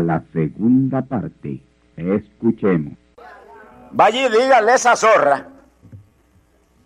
La 0.00 0.22
segunda 0.32 1.02
parte. 1.02 1.60
Escuchemos. 1.96 2.94
Vaya 3.90 4.26
y 4.26 4.30
dígale 4.30 4.72
a 4.72 4.74
esa 4.74 4.96
zorra 4.96 5.48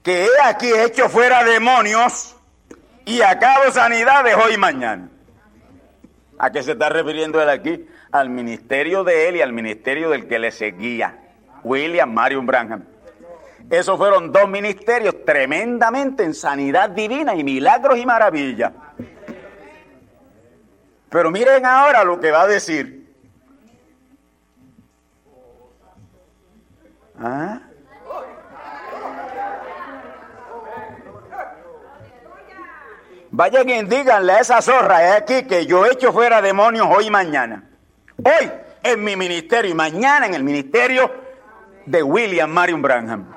que 0.03 0.25
he 0.25 0.29
aquí 0.45 0.71
hecho 0.73 1.09
fuera 1.09 1.45
demonios 1.45 2.37
y 3.05 3.21
acabo 3.21 3.71
sanidades 3.73 4.37
hoy 4.37 4.55
y 4.55 4.59
mañana. 4.59 5.09
¿A 6.39 6.51
qué 6.51 6.63
se 6.63 6.73
está 6.73 6.89
refiriendo 6.89 7.41
él 7.43 7.49
aquí? 7.49 7.87
Al 8.11 8.31
ministerio 8.31 9.05
de 9.05 9.29
él 9.29 9.37
y 9.37 9.43
al 9.43 9.53
ministerio 9.53 10.11
del 10.11 10.27
que 10.27 10.39
le 10.39 10.51
seguía, 10.51 11.19
William 11.63 12.13
Marion 12.13 12.47
Branham. 12.47 12.85
Esos 13.71 13.97
fueron 13.97 14.33
dos 14.33 14.49
ministerios 14.49 15.25
tremendamente 15.25 16.25
en 16.25 16.35
sanidad 16.35 16.91
divina 16.91 17.35
y 17.35 17.45
milagros 17.45 17.99
y 17.99 18.05
maravillas. 18.05 18.73
Pero 21.13 21.31
miren 21.31 21.67
ahora 21.67 22.05
lo 22.05 22.19
que 22.19 22.31
va 22.31 22.43
a 22.43 22.47
decir. 22.47 23.07
¿Ah? 27.21 27.61
Vayan 33.31 33.69
y 33.69 33.83
díganle 33.85 34.33
a 34.33 34.41
esa 34.41 34.63
zorra 34.63 35.17
aquí 35.17 35.45
que 35.45 35.67
yo 35.67 35.87
echo 35.87 36.13
fuera 36.13 36.41
demonios 36.41 36.87
hoy 36.91 37.07
y 37.07 37.11
mañana. 37.11 37.63
Hoy 38.25 38.51
en 38.83 39.05
mi 39.05 39.15
ministerio 39.15 39.71
y 39.71 39.75
mañana 39.75 40.27
en 40.27 40.35
el 40.35 40.43
ministerio 40.43 41.13
de 41.85 42.03
William 42.03 42.51
Marion 42.51 42.81
Branham. 42.81 43.33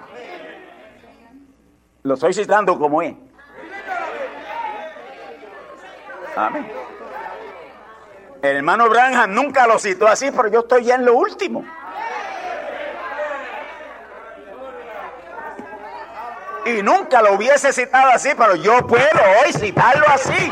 Lo 2.03 2.13
estoy 2.13 2.34
citando 2.34 2.80
como 2.80 3.02
es. 3.02 3.16
Amén. 6.38 6.94
Hermano 8.51 8.89
Branham 8.89 9.33
nunca 9.33 9.67
lo 9.67 9.79
citó 9.79 10.07
así, 10.07 10.31
pero 10.31 10.50
yo 10.50 10.59
estoy 10.61 10.85
ya 10.85 10.95
en 10.95 11.06
lo 11.06 11.16
último. 11.16 11.66
y 16.66 16.81
nunca 16.81 17.22
lo 17.22 17.33
hubiese 17.33 17.72
citado 17.72 18.09
así, 18.11 18.31
pero 18.35 18.56
yo 18.56 18.85
puedo 18.88 19.22
hoy 19.44 19.53
citarlo 19.53 20.06
así. 20.07 20.51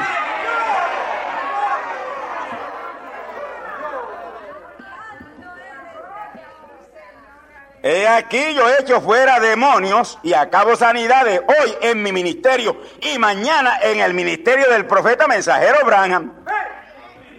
He 7.85 8.07
aquí 8.07 8.53
yo 8.53 8.69
he 8.69 8.81
hecho 8.81 9.01
fuera 9.01 9.41
demonios 9.41 10.17
y 10.23 10.33
acabo 10.33 10.77
sanidades 10.77 11.41
hoy 11.41 11.75
en 11.81 12.01
mi 12.01 12.13
ministerio 12.13 12.77
y 13.01 13.19
mañana 13.19 13.77
en 13.81 13.99
el 13.99 14.13
ministerio 14.13 14.69
del 14.69 14.85
profeta 14.85 15.27
mensajero 15.27 15.85
Branham. 15.85 16.31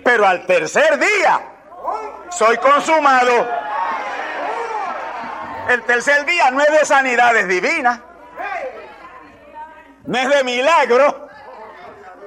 Pero 0.05 0.27
al 0.27 0.47
tercer 0.47 0.99
día 0.99 1.41
soy 2.31 2.57
consumado. 2.59 3.49
El 5.69 5.83
tercer 5.83 6.25
día 6.27 6.51
no 6.51 6.61
es 6.61 6.71
de 6.71 6.85
sanidades 6.85 7.49
divinas 7.49 8.01
no 10.07 10.19
es 10.19 10.29
de 10.29 10.45
milagro, 10.45 11.29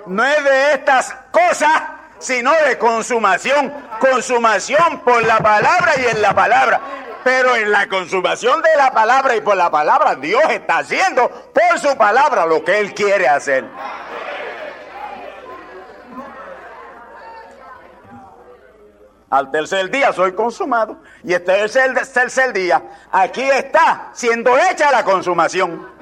no 0.08 0.24
es 0.24 0.44
de 0.44 0.74
estas 0.74 1.16
cosas, 1.32 1.72
sino 2.20 2.52
de 2.66 2.78
consumación. 2.78 3.72
Consumación 4.00 5.02
por 5.02 5.24
la 5.24 5.38
palabra 5.38 5.94
y 5.98 6.06
en 6.08 6.22
la 6.22 6.34
palabra. 6.34 6.82
Pero 7.24 7.56
en 7.56 7.72
la 7.72 7.88
consumación 7.88 8.62
de 8.62 8.76
la 8.78 8.92
palabra 8.92 9.36
y 9.36 9.42
por 9.42 9.58
la 9.58 9.70
palabra, 9.70 10.16
Dios 10.16 10.42
está 10.50 10.80
haciendo 10.80 11.30
por 11.54 11.80
su 11.80 11.96
palabra 11.98 12.46
lo 12.46 12.64
que 12.64 12.80
Él 12.80 12.94
quiere 12.94 13.28
hacer. 13.28 13.66
Al 19.30 19.52
tercer 19.52 19.90
día 19.92 20.14
soy 20.14 20.34
consumado. 20.34 21.02
Y 21.24 21.34
este 21.34 21.64
es 21.64 21.76
el 21.76 21.94
tercer 21.94 22.54
día. 22.54 22.82
Aquí 23.12 23.44
está 23.44 24.10
siendo 24.14 24.58
hecha 24.58 24.92
la 24.92 25.04
consumación 25.04 25.98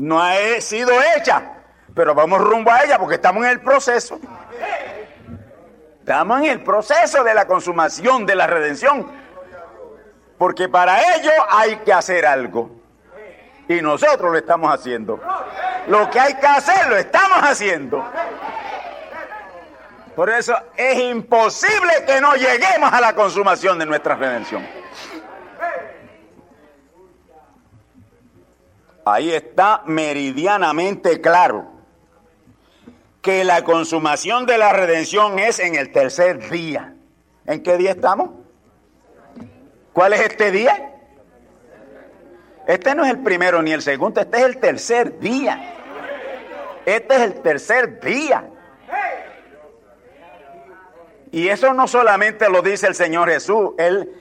no 0.00 0.18
ha 0.22 0.34
sido 0.60 0.92
hecha, 1.14 1.42
pero 1.94 2.14
vamos 2.14 2.40
rumbo 2.40 2.70
a 2.70 2.82
ella 2.84 2.98
porque 2.98 3.16
estamos 3.16 3.44
en 3.44 3.50
el 3.50 3.60
proceso. 3.60 4.18
Estamos 5.98 6.40
en 6.40 6.46
el 6.46 6.64
proceso 6.64 7.22
de 7.22 7.34
la 7.34 7.46
consumación 7.46 8.24
de 8.24 8.34
la 8.34 8.46
redención. 8.46 9.06
Porque 10.38 10.70
para 10.70 11.16
ello 11.16 11.30
hay 11.50 11.76
que 11.76 11.92
hacer 11.92 12.24
algo. 12.24 12.70
Y 13.68 13.82
nosotros 13.82 14.32
lo 14.32 14.38
estamos 14.38 14.72
haciendo. 14.72 15.20
Lo 15.86 16.10
que 16.10 16.18
hay 16.18 16.34
que 16.34 16.46
hacer 16.46 16.88
lo 16.88 16.96
estamos 16.96 17.38
haciendo. 17.42 18.02
Por 20.14 20.28
eso 20.28 20.54
es 20.76 20.98
imposible 20.98 22.04
que 22.06 22.20
no 22.20 22.34
lleguemos 22.34 22.92
a 22.92 23.00
la 23.00 23.14
consumación 23.14 23.78
de 23.78 23.86
nuestra 23.86 24.16
redención. 24.16 24.66
Ahí 29.04 29.32
está 29.32 29.82
meridianamente 29.86 31.20
claro 31.20 31.70
que 33.22 33.44
la 33.44 33.64
consumación 33.64 34.46
de 34.46 34.58
la 34.58 34.72
redención 34.72 35.38
es 35.38 35.58
en 35.58 35.74
el 35.74 35.90
tercer 35.92 36.50
día. 36.50 36.94
¿En 37.46 37.62
qué 37.62 37.76
día 37.76 37.92
estamos? 37.92 38.30
¿Cuál 39.92 40.12
es 40.12 40.20
este 40.20 40.50
día? 40.50 40.94
Este 42.66 42.94
no 42.94 43.04
es 43.04 43.10
el 43.10 43.18
primero 43.18 43.62
ni 43.62 43.72
el 43.72 43.82
segundo, 43.82 44.20
este 44.20 44.38
es 44.38 44.44
el 44.44 44.58
tercer 44.58 45.18
día. 45.18 45.74
Este 46.86 47.14
es 47.14 47.20
el 47.20 47.34
tercer 47.42 48.00
día. 48.00 48.44
Y 51.32 51.48
eso 51.48 51.72
no 51.74 51.86
solamente 51.86 52.48
lo 52.50 52.62
dice 52.62 52.86
el 52.88 52.94
Señor 52.94 53.28
Jesús, 53.28 53.70
Él, 53.78 54.12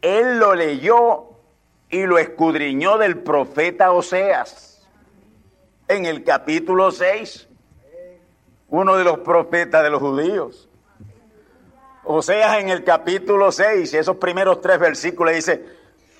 él 0.00 0.38
lo 0.38 0.54
leyó 0.54 1.30
y 1.90 2.04
lo 2.04 2.18
escudriñó 2.18 2.98
del 2.98 3.18
profeta 3.18 3.92
Oseas 3.92 4.86
en 5.88 6.04
el 6.04 6.24
capítulo 6.24 6.90
6, 6.90 7.48
uno 8.68 8.96
de 8.96 9.04
los 9.04 9.18
profetas 9.20 9.82
de 9.82 9.90
los 9.90 10.00
judíos. 10.00 10.68
Oseas 12.04 12.58
en 12.58 12.68
el 12.68 12.84
capítulo 12.84 13.50
6, 13.50 13.94
esos 13.94 14.16
primeros 14.16 14.60
tres 14.60 14.78
versículos 14.78 15.34
dice, 15.34 15.64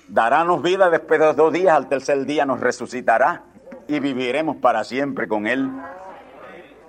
darános 0.07 0.61
vida 0.61 0.89
después 0.89 1.19
de 1.19 1.33
dos 1.33 1.53
días, 1.53 1.75
al 1.75 1.87
tercer 1.87 2.25
día 2.25 2.45
nos 2.45 2.59
resucitará 2.59 3.43
y 3.87 3.99
viviremos 3.99 4.57
para 4.57 4.83
siempre 4.83 5.27
con 5.27 5.47
él. 5.47 5.69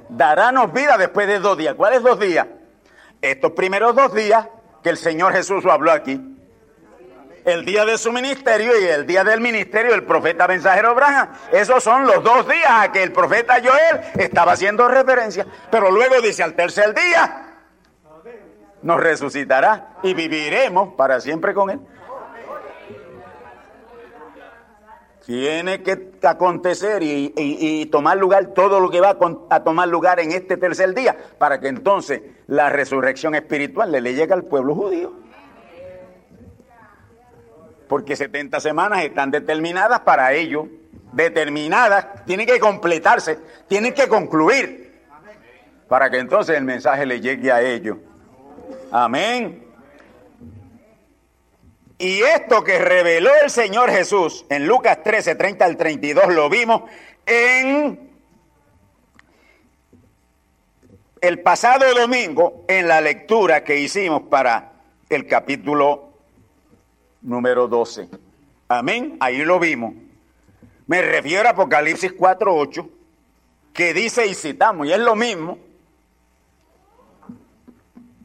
Darános 0.09 0.73
vida 0.73 0.97
después 0.97 1.27
de 1.27 1.39
dos 1.39 1.57
días. 1.57 1.75
¿Cuáles 1.75 2.03
dos 2.03 2.19
días? 2.19 2.47
Estos 3.21 3.53
primeros 3.53 3.95
dos 3.95 4.15
días 4.15 4.49
que 4.83 4.91
el 4.91 4.97
Señor 4.97 5.33
Jesús 5.33 5.65
habló 5.67 5.93
aquí 5.93 6.39
el 7.53 7.65
día 7.65 7.85
de 7.85 7.97
su 7.99 8.13
ministerio 8.13 8.79
y 8.79 8.85
el 8.85 9.07
día 9.07 9.25
del 9.25 9.41
ministerio 9.41 9.93
del 9.93 10.05
profeta 10.05 10.47
mensajero 10.47 10.91
Abraham. 10.91 11.29
Esos 11.53 11.83
son 11.83 12.07
los 12.07 12.23
dos 12.23 12.47
días 12.47 12.71
a 12.71 12.93
que 12.93 13.03
el 13.03 13.13
profeta 13.13 13.55
Joel 13.55 14.01
estaba 14.19 14.53
haciendo 14.53 14.87
referencia. 14.89 15.47
Pero 15.71 15.91
luego 15.91 16.21
dice 16.21 16.43
al 16.43 16.55
tercer 16.55 16.95
día, 16.95 17.47
nos 18.83 19.01
resucitará 19.01 19.95
y 20.03 20.15
viviremos 20.15 20.95
para 20.95 21.21
siempre 21.21 21.55
con 21.55 21.71
él. 21.71 21.81
Tiene 25.29 25.83
que 25.83 26.13
acontecer 26.23 27.03
y, 27.03 27.85
tomar 27.93 28.17
lugar 28.17 28.55
todo 28.55 28.81
lo 28.81 28.89
que 28.89 28.99
va 28.99 29.19
a, 29.51 29.63
tomar 29.63 29.87
lugar 29.87 30.21
en 30.21 30.33
este 30.33 30.57
tercer 30.57 30.95
día 30.95 31.19
para 31.37 31.61
que 31.61 31.69
entonces 31.69 32.23
la 32.47 32.71
resurrección 32.71 33.35
espiritual 33.35 33.93
le 33.93 34.15
llegue 34.15 34.33
al 34.33 34.45
pueblo 34.45 34.75
judío. 34.75 35.13
Porque 37.89 38.17
70 38.17 38.59
semanas 38.61 39.05
están 39.05 39.31
determinadas 39.31 40.01
para 40.01 40.33
ello, 40.33 40.67
determinadas, 41.13 42.25
tienen 42.25 42.47
que 42.47 42.59
completarse, 42.59 43.39
tienen 43.69 43.93
que 43.93 44.09
concluir, 44.09 44.99
para 45.89 46.09
que 46.09 46.21
entonces 46.21 46.57
el 46.57 46.65
mensaje 46.65 47.05
le 47.05 47.21
llegue 47.21 47.53
a 47.53 47.61
ellos. 47.61 47.99
Amén. 48.91 49.68
Y 51.99 52.23
esto 52.23 52.63
que 52.63 52.79
reveló 52.79 53.31
el 53.43 53.51
Señor 53.51 53.91
Jesús 53.91 54.47
en 54.49 54.67
Lucas 54.67 55.03
13, 55.03 55.35
30 55.35 55.65
al 55.65 55.77
32, 55.77 56.33
lo 56.33 56.49
vimos 56.49 56.83
en 57.27 58.09
el 61.21 61.41
pasado 61.41 61.93
domingo 61.93 62.65
en 62.69 62.87
la 62.87 63.01
lectura 63.01 63.65
que 63.65 63.81
hicimos 63.81 64.23
para 64.31 64.75
el 65.11 65.27
capítulo 65.27 66.13
número 67.23 67.67
12. 67.67 68.09
Amén, 68.69 69.17
ahí 69.19 69.39
lo 69.39 69.59
vimos. 69.59 69.95
Me 70.87 71.03
refiero 71.03 71.49
a 71.49 71.53
Apocalipsis 71.53 72.17
4.8, 72.17 72.89
que 73.73 73.93
dice 73.93 74.27
y 74.27 74.35
citamos, 74.35 74.87
y 74.87 74.93
es 74.93 75.01
lo 75.01 75.17
mismo. 75.17 75.59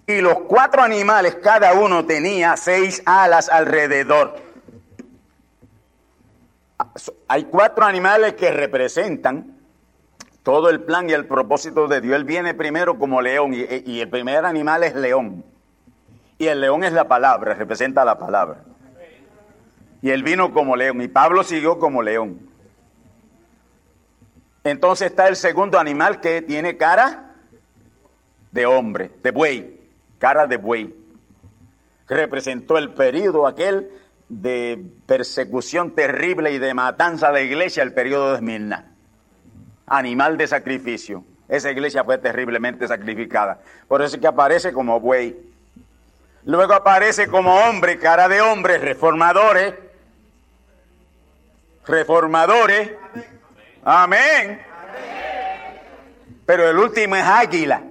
Y 0.05 0.19
los 0.19 0.39
cuatro 0.41 0.81
animales, 0.81 1.35
cada 1.35 1.73
uno 1.73 2.05
tenía 2.05 2.57
seis 2.57 3.01
alas 3.05 3.49
alrededor. 3.49 4.35
Hay 7.27 7.45
cuatro 7.45 7.85
animales 7.85 8.33
que 8.33 8.51
representan 8.51 9.57
todo 10.43 10.69
el 10.69 10.81
plan 10.81 11.09
y 11.09 11.13
el 11.13 11.25
propósito 11.25 11.87
de 11.87 12.01
Dios. 12.01 12.17
Él 12.17 12.25
viene 12.25 12.53
primero 12.53 12.99
como 12.99 13.21
león 13.21 13.53
y, 13.53 13.65
y 13.85 14.01
el 14.01 14.09
primer 14.09 14.45
animal 14.45 14.83
es 14.83 14.93
león. 14.93 15.45
Y 16.37 16.47
el 16.47 16.59
león 16.59 16.83
es 16.83 16.91
la 16.91 17.07
palabra, 17.07 17.53
representa 17.53 18.03
la 18.03 18.19
palabra. 18.19 18.63
Y 20.01 20.09
él 20.09 20.21
vino 20.21 20.53
como 20.53 20.75
león 20.75 21.01
y 21.01 21.07
Pablo 21.07 21.43
siguió 21.45 21.79
como 21.79 22.03
león. 22.03 22.49
Entonces 24.65 25.11
está 25.11 25.29
el 25.29 25.37
segundo 25.37 25.79
animal 25.79 26.19
que 26.19 26.41
tiene 26.41 26.75
cara 26.75 27.31
de 28.51 28.65
hombre, 28.65 29.11
de 29.23 29.31
buey, 29.31 29.82
cara 30.23 30.47
de 30.47 30.55
buey. 30.55 30.95
Representó 32.07 32.77
el 32.77 32.91
periodo 32.93 33.45
aquel 33.45 33.89
de 34.29 34.81
persecución 35.05 35.91
terrible 35.95 36.53
y 36.53 36.59
de 36.59 36.73
matanza 36.73 37.33
de 37.33 37.43
iglesia, 37.43 37.83
el 37.83 37.93
periodo 37.93 38.29
de 38.29 38.35
Esmirna. 38.35 38.93
Animal 39.85 40.37
de 40.37 40.47
sacrificio. 40.47 41.25
Esa 41.49 41.71
iglesia 41.71 42.05
fue 42.05 42.19
terriblemente 42.19 42.87
sacrificada. 42.87 43.59
Por 43.89 44.01
eso 44.01 44.15
es 44.15 44.21
que 44.21 44.27
aparece 44.27 44.71
como 44.71 44.97
buey. 45.01 45.35
Luego 46.45 46.73
aparece 46.73 47.27
como 47.27 47.53
hombre, 47.57 47.99
cara 47.99 48.29
de 48.29 48.39
hombre, 48.39 48.77
reformadores 48.77 49.73
reformadores. 51.85 52.91
Amén. 53.83 54.61
Pero 56.45 56.69
el 56.69 56.77
último 56.77 57.17
es 57.17 57.25
águila. 57.25 57.83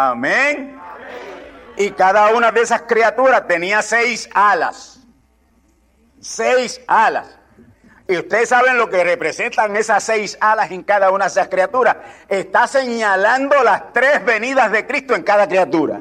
Amén. 0.00 0.80
Y 1.76 1.90
cada 1.90 2.32
una 2.32 2.52
de 2.52 2.60
esas 2.60 2.82
criaturas 2.82 3.48
tenía 3.48 3.82
seis 3.82 4.30
alas. 4.32 5.00
Seis 6.20 6.80
alas. 6.86 7.36
Y 8.06 8.16
ustedes 8.16 8.48
saben 8.48 8.78
lo 8.78 8.88
que 8.88 9.02
representan 9.02 9.74
esas 9.74 10.04
seis 10.04 10.38
alas 10.40 10.70
en 10.70 10.84
cada 10.84 11.10
una 11.10 11.24
de 11.24 11.32
esas 11.32 11.48
criaturas. 11.48 11.96
Está 12.28 12.68
señalando 12.68 13.60
las 13.64 13.92
tres 13.92 14.24
venidas 14.24 14.70
de 14.70 14.86
Cristo 14.86 15.16
en 15.16 15.24
cada 15.24 15.48
criatura. 15.48 16.00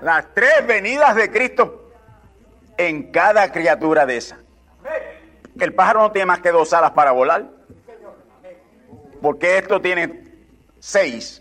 las 0.00 0.34
tres 0.34 0.66
venidas 0.66 1.14
de 1.16 1.30
Cristo 1.30 1.92
en 2.78 3.10
cada 3.10 3.52
criatura 3.52 4.06
de 4.06 4.16
esa. 4.18 4.38
El 5.60 5.74
pájaro 5.74 6.00
no 6.00 6.12
tiene 6.12 6.26
más 6.26 6.40
que 6.40 6.50
dos 6.50 6.72
alas 6.72 6.92
para 6.92 7.10
volar. 7.12 7.44
Porque 9.24 9.56
esto 9.56 9.80
tiene 9.80 10.22
seis. 10.78 11.40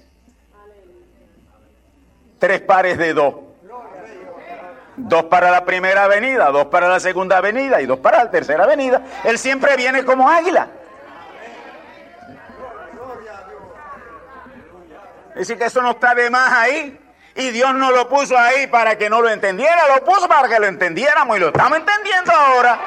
Tres 2.39 2.61
pares 2.61 2.97
de 2.97 3.13
dos. 3.13 3.35
Dos 4.95 5.23
para 5.25 5.51
la 5.51 5.65
primera 5.65 6.05
avenida, 6.05 6.49
dos 6.49 6.67
para 6.67 6.87
la 6.87 7.01
segunda 7.01 7.39
avenida 7.39 7.81
y 7.81 7.85
dos 7.85 7.99
para 7.99 8.23
la 8.23 8.31
tercera 8.31 8.63
avenida. 8.63 9.01
Él 9.25 9.37
siempre 9.37 9.75
viene 9.75 10.05
como 10.05 10.29
águila. 10.29 10.69
Decir, 15.35 15.57
que 15.57 15.65
eso 15.65 15.81
no 15.81 15.91
está 15.91 16.15
de 16.15 16.29
más 16.29 16.53
ahí. 16.53 16.97
Y 17.35 17.49
Dios 17.49 17.75
no 17.75 17.91
lo 17.91 18.07
puso 18.07 18.37
ahí 18.37 18.67
para 18.67 18.97
que 18.97 19.09
no 19.09 19.21
lo 19.21 19.29
entendiera, 19.29 19.89
lo 19.93 20.05
puso 20.05 20.29
para 20.29 20.47
que 20.47 20.57
lo 20.57 20.67
entendiéramos 20.67 21.35
y 21.35 21.39
lo 21.41 21.47
estamos 21.47 21.79
entendiendo 21.79 22.31
ahora. 22.31 22.79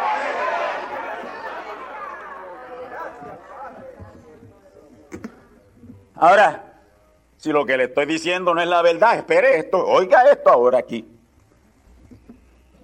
Ahora, 6.16 6.62
si 7.37 7.52
lo 7.52 7.66
que 7.66 7.76
le 7.76 7.85
estoy 7.85 8.06
diciendo 8.06 8.54
no 8.54 8.61
es 8.61 8.68
la 8.68 8.82
verdad, 8.82 9.16
espere 9.16 9.58
esto, 9.58 9.85
oiga 9.87 10.30
esto 10.30 10.50
ahora 10.50 10.78
aquí. 10.78 11.06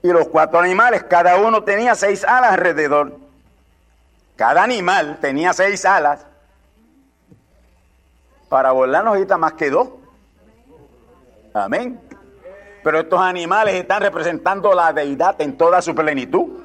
Y 0.03 0.09
los 0.09 0.29
cuatro 0.29 0.59
animales, 0.59 1.05
cada 1.05 1.37
uno 1.37 1.63
tenía 1.63 1.95
seis 1.95 2.25
alas 2.25 2.53
alrededor. 2.53 3.19
Cada 4.37 4.63
animal 4.63 5.19
tenía 5.21 5.53
seis 5.53 5.85
alas. 5.85 6.27
Para 8.49 8.73
volar 8.73 9.05
no 9.05 9.13
necesita 9.13 9.39
más 9.39 9.55
que 9.55 9.71
dos. 9.71 9.89
Amén. 11.55 12.01
Pero 12.83 13.01
estos 13.01 13.21
animales 13.21 13.75
están 13.77 14.03
representando 14.03 14.75
la 14.75 14.93
deidad 14.93 15.41
en 15.41 15.57
toda 15.57 15.81
su 15.81 15.95
plenitud. 15.95 16.61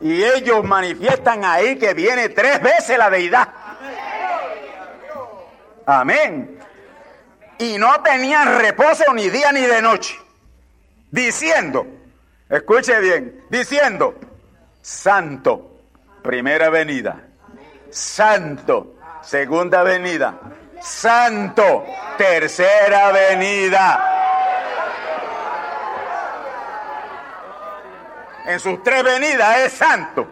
Y 0.00 0.24
ellos 0.24 0.64
manifiestan 0.64 1.44
ahí 1.44 1.78
que 1.78 1.92
viene 1.92 2.30
tres 2.30 2.62
veces 2.62 2.96
la 2.96 3.10
deidad. 3.10 3.48
Amén. 5.90 6.58
Y 7.58 7.76
no 7.78 8.00
tenían 8.02 8.58
reposo 8.58 9.12
ni 9.14 9.28
día 9.28 9.52
ni 9.52 9.62
de 9.62 9.82
noche. 9.82 10.18
Diciendo, 11.10 11.86
escuche 12.48 12.98
bien, 13.00 13.44
diciendo, 13.50 14.14
Santo, 14.80 15.80
primera 16.22 16.70
venida. 16.70 17.20
Santo, 17.90 18.94
segunda 19.22 19.82
venida 19.82 20.38
santo, 20.80 21.84
tercera 22.16 23.12
venida. 23.12 24.06
En 28.46 28.58
sus 28.58 28.82
tres 28.82 29.04
venidas 29.04 29.58
es 29.60 29.72
santo. 29.72 30.26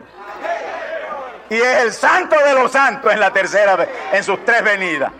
Y 1.50 1.54
es 1.56 1.82
el 1.82 1.92
santo 1.92 2.36
de 2.44 2.54
los 2.54 2.72
santos 2.72 3.12
en 3.12 3.20
la 3.20 3.32
tercera 3.32 3.86
en 4.12 4.24
sus 4.24 4.44
tres 4.44 4.62
venidas. 4.62 5.12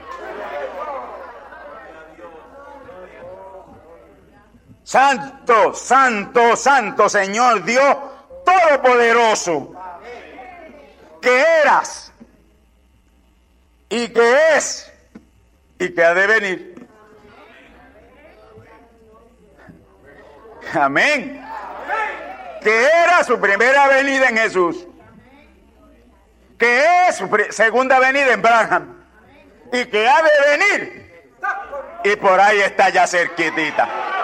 Santo, 4.89 5.75
santo, 5.75 6.57
santo 6.57 7.11
Señor 7.11 7.63
Dios 7.63 7.95
Todopoderoso, 8.43 9.75
que 11.21 11.45
eras 11.61 12.11
y 13.91 14.09
que 14.09 14.57
es 14.57 14.91
y 15.79 15.95
que 15.95 16.03
ha 16.03 16.15
de 16.15 16.27
venir. 16.27 16.89
Amén. 20.73 21.47
Que 22.63 22.85
era 22.87 23.23
su 23.25 23.39
primera 23.39 23.89
venida 23.89 24.31
en 24.31 24.39
Jesús. 24.39 24.87
Que 26.59 27.09
es 27.09 27.17
su 27.17 27.29
segunda 27.51 27.99
venida 27.99 28.33
en 28.33 28.41
Branham. 28.41 29.05
Y 29.71 29.85
que 29.85 30.09
ha 30.09 30.23
de 30.23 30.57
venir. 30.57 31.33
Y 32.05 32.17
por 32.17 32.41
ahí 32.41 32.61
está 32.61 32.89
ya 32.89 33.07
cerquitita. 33.07 34.18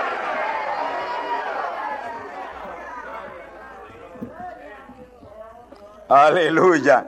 Aleluya. 6.15 7.07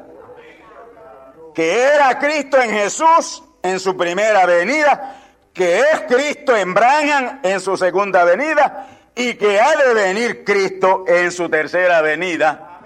Que 1.55 1.95
era 1.95 2.19
Cristo 2.19 2.61
en 2.61 2.71
Jesús 2.71 3.41
en 3.63 3.79
su 3.79 3.97
primera 3.97 4.45
venida, 4.47 5.23
que 5.53 5.79
es 5.79 6.01
Cristo 6.09 6.57
en 6.57 6.75
Branham 6.75 7.39
en 7.45 7.61
su 7.61 7.77
segunda 7.77 8.25
venida 8.25 8.89
y 9.15 9.35
que 9.35 9.61
ha 9.61 9.77
de 9.77 9.95
venir 9.95 10.43
Cristo 10.43 11.05
en 11.07 11.31
su 11.31 11.49
tercera 11.49 12.03
venida 12.03 12.81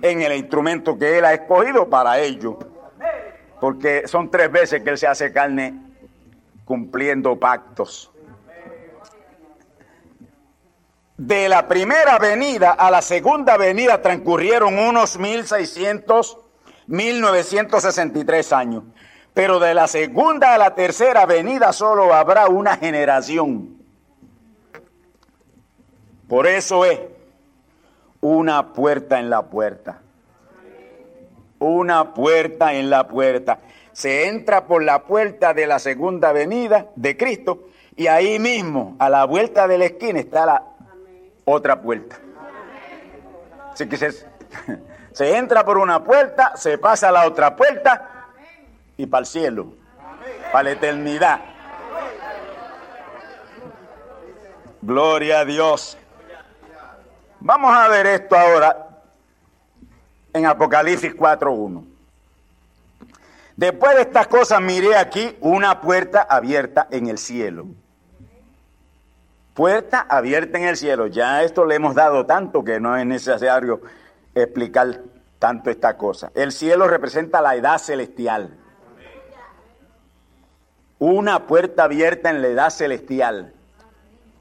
en 0.00 0.22
el 0.22 0.34
instrumento 0.34 0.96
que 0.96 1.18
Él 1.18 1.24
ha 1.24 1.34
escogido 1.34 1.90
para 1.90 2.20
ello. 2.20 2.56
Porque 3.60 4.06
son 4.06 4.30
tres 4.30 4.52
veces 4.52 4.80
que 4.84 4.90
Él 4.90 4.98
se 4.98 5.08
hace 5.08 5.32
carne 5.32 5.74
cumpliendo 6.64 7.36
pactos. 7.36 8.12
De 11.16 11.48
la 11.48 11.68
primera 11.68 12.18
venida 12.18 12.72
a 12.72 12.90
la 12.90 13.00
segunda 13.00 13.56
venida 13.56 14.02
transcurrieron 14.02 14.76
unos 14.76 15.16
1600, 15.16 16.38
1963 16.88 18.52
años. 18.52 18.82
Pero 19.32 19.60
de 19.60 19.74
la 19.74 19.86
segunda 19.86 20.54
a 20.54 20.58
la 20.58 20.74
tercera 20.74 21.24
venida 21.24 21.72
solo 21.72 22.12
habrá 22.12 22.48
una 22.48 22.76
generación. 22.76 23.76
Por 26.28 26.48
eso 26.48 26.84
es 26.84 26.98
una 28.20 28.72
puerta 28.72 29.20
en 29.20 29.30
la 29.30 29.42
puerta. 29.42 30.00
Una 31.60 32.12
puerta 32.12 32.74
en 32.74 32.90
la 32.90 33.06
puerta. 33.06 33.60
Se 33.92 34.26
entra 34.26 34.66
por 34.66 34.82
la 34.82 35.04
puerta 35.04 35.54
de 35.54 35.68
la 35.68 35.78
segunda 35.78 36.32
venida 36.32 36.88
de 36.96 37.16
Cristo 37.16 37.68
y 37.94 38.08
ahí 38.08 38.40
mismo, 38.40 38.96
a 38.98 39.08
la 39.08 39.24
vuelta 39.24 39.68
de 39.68 39.78
la 39.78 39.84
esquina, 39.84 40.18
está 40.18 40.46
la 40.46 40.73
otra 41.44 41.80
puerta. 41.80 42.16
Así 43.72 43.88
que 43.88 43.96
se, 43.96 44.12
se 45.12 45.36
entra 45.36 45.64
por 45.64 45.78
una 45.78 46.02
puerta, 46.02 46.56
se 46.56 46.78
pasa 46.78 47.08
a 47.08 47.12
la 47.12 47.26
otra 47.26 47.56
puerta 47.56 48.28
y 48.96 49.06
para 49.06 49.20
el 49.20 49.26
cielo, 49.26 49.74
para 50.52 50.64
la 50.64 50.70
eternidad. 50.72 51.40
Gloria 54.82 55.40
a 55.40 55.44
Dios. 55.44 55.98
Vamos 57.40 57.74
a 57.74 57.88
ver 57.88 58.06
esto 58.06 58.36
ahora 58.36 58.88
en 60.32 60.46
Apocalipsis 60.46 61.14
4.1. 61.14 61.84
Después 63.56 63.94
de 63.94 64.02
estas 64.02 64.26
cosas 64.26 64.60
miré 64.60 64.96
aquí 64.96 65.36
una 65.40 65.80
puerta 65.80 66.22
abierta 66.22 66.88
en 66.90 67.08
el 67.08 67.18
cielo 67.18 67.66
puerta 69.54 70.00
abierta 70.08 70.58
en 70.58 70.64
el 70.64 70.76
cielo. 70.76 71.06
Ya 71.06 71.42
esto 71.42 71.64
le 71.64 71.76
hemos 71.76 71.94
dado 71.94 72.26
tanto 72.26 72.62
que 72.64 72.80
no 72.80 72.96
es 72.96 73.06
necesario 73.06 73.80
explicar 74.34 75.00
tanto 75.38 75.70
esta 75.70 75.96
cosa. 75.96 76.30
El 76.34 76.52
cielo 76.52 76.88
representa 76.88 77.40
la 77.40 77.54
edad 77.54 77.78
celestial. 77.78 78.58
Una 80.98 81.46
puerta 81.46 81.84
abierta 81.84 82.30
en 82.30 82.42
la 82.42 82.48
edad 82.48 82.70
celestial. 82.70 83.52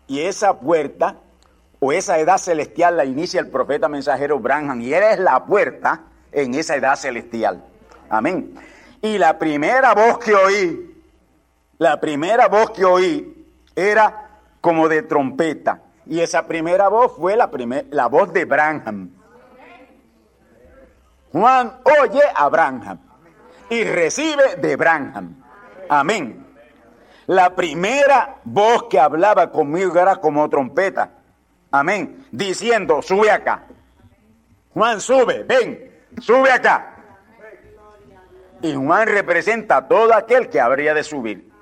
Y 0.08 0.22
esa 0.22 0.60
puerta 0.60 1.18
o 1.80 1.92
esa 1.92 2.20
edad 2.20 2.38
celestial 2.38 2.98
la 2.98 3.06
inicia 3.06 3.40
el 3.40 3.50
profeta 3.50 3.90
mensajero 3.90 4.40
Branham. 4.40 4.82
Y 4.82 4.94
él 4.94 5.04
es 5.04 5.20
la 5.20 5.46
puerta 5.46 6.04
en 6.32 6.56
esa 6.56 6.76
edad 6.76 6.96
celestial. 6.96 7.64
Amén. 8.10 8.56
Y 9.02 9.18
la 9.18 9.38
primera 9.38 9.94
voz 9.94 10.18
que 10.20 10.34
oí, 10.34 11.04
la 11.78 12.00
primera 12.00 12.48
voz 12.48 12.72
que 12.72 12.86
oí 12.86 13.46
era 13.76 14.23
como 14.64 14.88
de 14.88 15.02
trompeta. 15.02 15.82
Y 16.06 16.22
esa 16.22 16.48
primera 16.48 16.88
voz 16.88 17.18
fue 17.18 17.36
la, 17.36 17.52
la 17.92 18.08
voz 18.08 18.32
de 18.32 18.46
Branham. 18.46 19.10
Juan 21.34 21.80
oye 22.02 22.22
a 22.34 22.48
Branham 22.48 22.98
y 23.70 23.84
recibe 23.84 24.56
de 24.62 24.78
Branham. 24.78 25.44
Amén. 25.90 26.48
La 27.28 27.54
primera 27.54 28.38
voz 28.46 28.86
que 28.90 29.02
hablaba 29.02 29.52
conmigo 29.52 30.00
era 30.00 30.16
como 30.16 30.48
trompeta. 30.48 31.12
Amén. 31.70 32.26
Diciendo, 32.32 33.02
sube 33.02 33.32
acá. 33.32 33.66
Juan 34.74 35.02
sube, 35.02 35.44
ven, 35.44 35.92
sube 36.22 36.50
acá. 36.50 36.96
Y 38.62 38.74
Juan 38.76 39.10
representa 39.10 39.76
a 39.76 39.88
todo 39.90 40.14
aquel 40.14 40.48
que 40.48 40.62
habría 40.62 40.94
de 40.94 41.04
subir. 41.04 41.53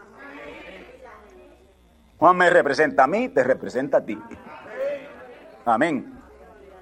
Juan 2.21 2.37
me 2.37 2.51
representa 2.51 3.05
a 3.05 3.07
mí, 3.07 3.29
te 3.29 3.43
representa 3.43 3.97
a 3.97 4.05
ti. 4.05 4.15
Amén. 5.65 6.21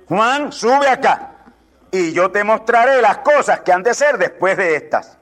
Juan, 0.06 0.52
sube 0.52 0.90
acá 0.90 1.32
y 1.92 2.12
yo 2.12 2.30
te 2.30 2.44
mostraré 2.44 3.02
las 3.02 3.20
cosas 3.20 3.62
que 3.62 3.72
han 3.72 3.82
de 3.82 3.94
ser 3.94 4.18
después 4.18 4.58
de 4.58 4.76
estas. 4.76 5.18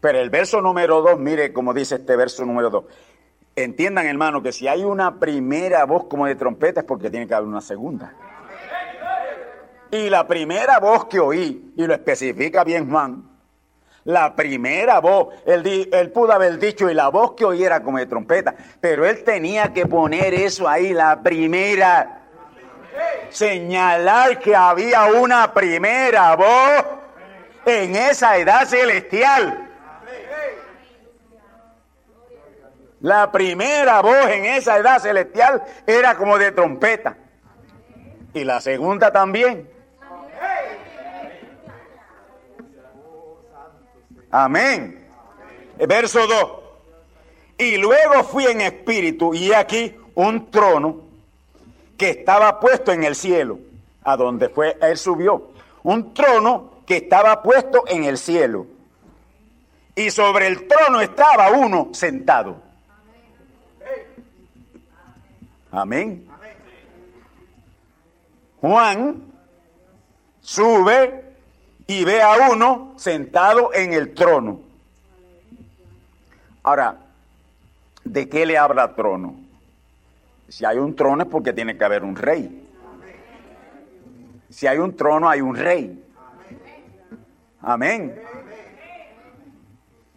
Pero 0.00 0.18
el 0.18 0.30
verso 0.30 0.62
número 0.62 1.02
dos, 1.02 1.18
mire 1.18 1.52
cómo 1.52 1.74
dice 1.74 1.96
este 1.96 2.16
verso 2.16 2.46
número 2.46 2.70
dos. 2.70 2.84
Entiendan, 3.54 4.06
hermano, 4.06 4.42
que 4.42 4.52
si 4.52 4.66
hay 4.66 4.82
una 4.82 5.18
primera 5.20 5.84
voz 5.84 6.04
como 6.04 6.24
de 6.24 6.34
trompeta 6.34 6.80
es 6.80 6.86
porque 6.86 7.10
tiene 7.10 7.28
que 7.28 7.34
haber 7.34 7.48
una 7.48 7.60
segunda. 7.60 8.14
Y 9.90 10.08
la 10.08 10.26
primera 10.26 10.78
voz 10.78 11.04
que 11.04 11.20
oí, 11.20 11.74
y 11.76 11.86
lo 11.86 11.92
especifica 11.92 12.64
bien 12.64 12.90
Juan, 12.90 13.27
la 14.08 14.34
primera 14.34 15.00
voz. 15.00 15.34
Él, 15.44 16.10
pudo 16.12 16.32
haber 16.32 16.58
dicho, 16.58 16.88
y 16.88 16.94
la 16.94 17.08
voz 17.08 17.34
que 17.34 17.44
oyera 17.44 17.82
como 17.82 17.98
de 17.98 18.06
trompeta, 18.06 18.54
pero 18.80 19.04
él 19.04 19.22
tenía 19.22 19.74
que 19.74 19.84
poner 19.84 20.32
eso 20.32 20.66
ahí, 20.66 20.94
la 20.94 21.22
primera. 21.22 22.22
Señalar 23.28 24.38
que 24.38 24.56
había 24.56 25.04
una 25.04 25.52
primera 25.52 26.34
voz 26.36 26.84
en 27.66 27.94
esa 27.94 28.38
edad 28.38 28.66
celestial. 28.66 29.68
La 33.00 33.30
primera 33.30 34.00
voz 34.00 34.26
en 34.30 34.46
esa 34.46 34.78
edad 34.78 35.00
celestial 35.00 35.62
era 35.86 36.16
como 36.16 36.38
de 36.38 36.50
trompeta. 36.52 37.14
Y 38.32 38.42
la 38.42 38.62
segunda 38.62 39.12
también. 39.12 39.68
Amén. 44.30 45.06
Verso 45.86 46.26
2. 46.26 46.68
Y 47.58 47.76
luego 47.76 48.24
fui 48.24 48.46
en 48.46 48.60
espíritu 48.60 49.34
y 49.34 49.52
aquí 49.52 49.96
un 50.14 50.50
trono 50.50 51.02
que 51.96 52.10
estaba 52.10 52.60
puesto 52.60 52.92
en 52.92 53.04
el 53.04 53.16
cielo, 53.16 53.58
a 54.04 54.16
donde 54.16 54.48
fue 54.48 54.76
él 54.80 54.96
subió. 54.96 55.50
Un 55.82 56.14
trono 56.14 56.82
que 56.86 56.98
estaba 56.98 57.42
puesto 57.42 57.84
en 57.86 58.04
el 58.04 58.18
cielo. 58.18 58.66
Y 59.94 60.10
sobre 60.10 60.46
el 60.46 60.68
trono 60.68 61.00
estaba 61.00 61.50
uno 61.50 61.88
sentado. 61.92 62.62
Amén. 65.70 66.26
Juan 68.60 69.22
sube 70.40 71.27
y 71.90 72.04
ve 72.04 72.20
a 72.20 72.50
uno 72.52 72.92
sentado 72.96 73.72
en 73.72 73.94
el 73.94 74.12
trono. 74.12 74.60
Ahora, 76.62 76.98
¿de 78.04 78.28
qué 78.28 78.44
le 78.44 78.58
habla 78.58 78.94
trono? 78.94 79.36
Si 80.48 80.66
hay 80.66 80.76
un 80.76 80.94
trono 80.94 81.22
es 81.22 81.28
porque 81.30 81.54
tiene 81.54 81.78
que 81.78 81.84
haber 81.84 82.04
un 82.04 82.14
rey. 82.14 82.68
Si 84.50 84.66
hay 84.66 84.76
un 84.76 84.94
trono 84.94 85.30
hay 85.30 85.40
un 85.40 85.56
rey. 85.56 86.04
Amén. 87.62 88.20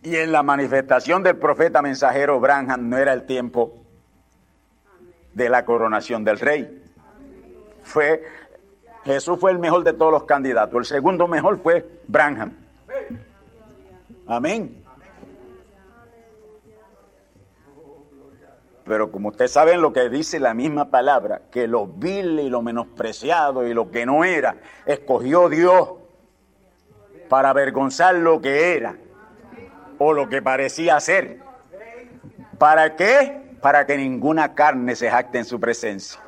Y 0.03 0.17
en 0.17 0.33
la 0.33 0.43
manifestación 0.43 1.23
del 1.23 1.37
profeta 1.37 1.81
mensajero 1.81 2.41
Branham 2.41 2.89
no 2.89 2.97
era 2.97 3.13
el 3.13 3.25
tiempo 3.25 3.77
de 5.33 5.47
la 5.47 5.63
coronación 5.63 6.25
del 6.25 6.37
rey. 6.37 6.83
Fue 7.83 8.23
Jesús 9.03 9.39
fue 9.39 9.51
el 9.51 9.59
mejor 9.59 9.83
de 9.83 9.93
todos 9.93 10.11
los 10.11 10.23
candidatos. 10.23 10.77
El 10.77 10.85
segundo 10.85 11.27
mejor 11.27 11.59
fue 11.59 12.01
Branham. 12.07 12.53
Amén. 14.27 14.83
Pero 18.85 19.11
como 19.11 19.29
ustedes 19.29 19.51
saben 19.51 19.81
lo 19.81 19.93
que 19.93 20.09
dice 20.09 20.39
la 20.39 20.53
misma 20.53 20.89
palabra, 20.89 21.43
que 21.51 21.67
lo 21.67 21.87
vil 21.87 22.39
y 22.39 22.49
lo 22.49 22.61
menospreciado 22.61 23.65
y 23.65 23.73
lo 23.73 23.89
que 23.91 24.05
no 24.05 24.23
era, 24.23 24.57
escogió 24.85 25.49
Dios 25.49 25.93
para 27.29 27.49
avergonzar 27.49 28.15
lo 28.15 28.41
que 28.41 28.75
era 28.75 28.97
o 29.97 30.13
lo 30.13 30.27
que 30.27 30.41
parecía 30.41 30.99
ser. 30.99 31.39
¿Para 32.57 32.95
qué? 32.95 33.41
para 33.61 33.85
que 33.85 33.95
ninguna 33.95 34.53
carne 34.55 34.95
se 34.95 35.09
jacte 35.09 35.37
en 35.37 35.45
su 35.45 35.59
presencia. 35.59 36.19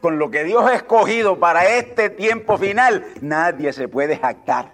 Con 0.00 0.18
lo 0.18 0.30
que 0.30 0.44
Dios 0.44 0.64
ha 0.64 0.74
escogido 0.74 1.38
para 1.38 1.66
este 1.76 2.08
tiempo 2.08 2.56
final, 2.56 3.04
nadie 3.20 3.72
se 3.72 3.86
puede 3.86 4.16
jactar. 4.16 4.72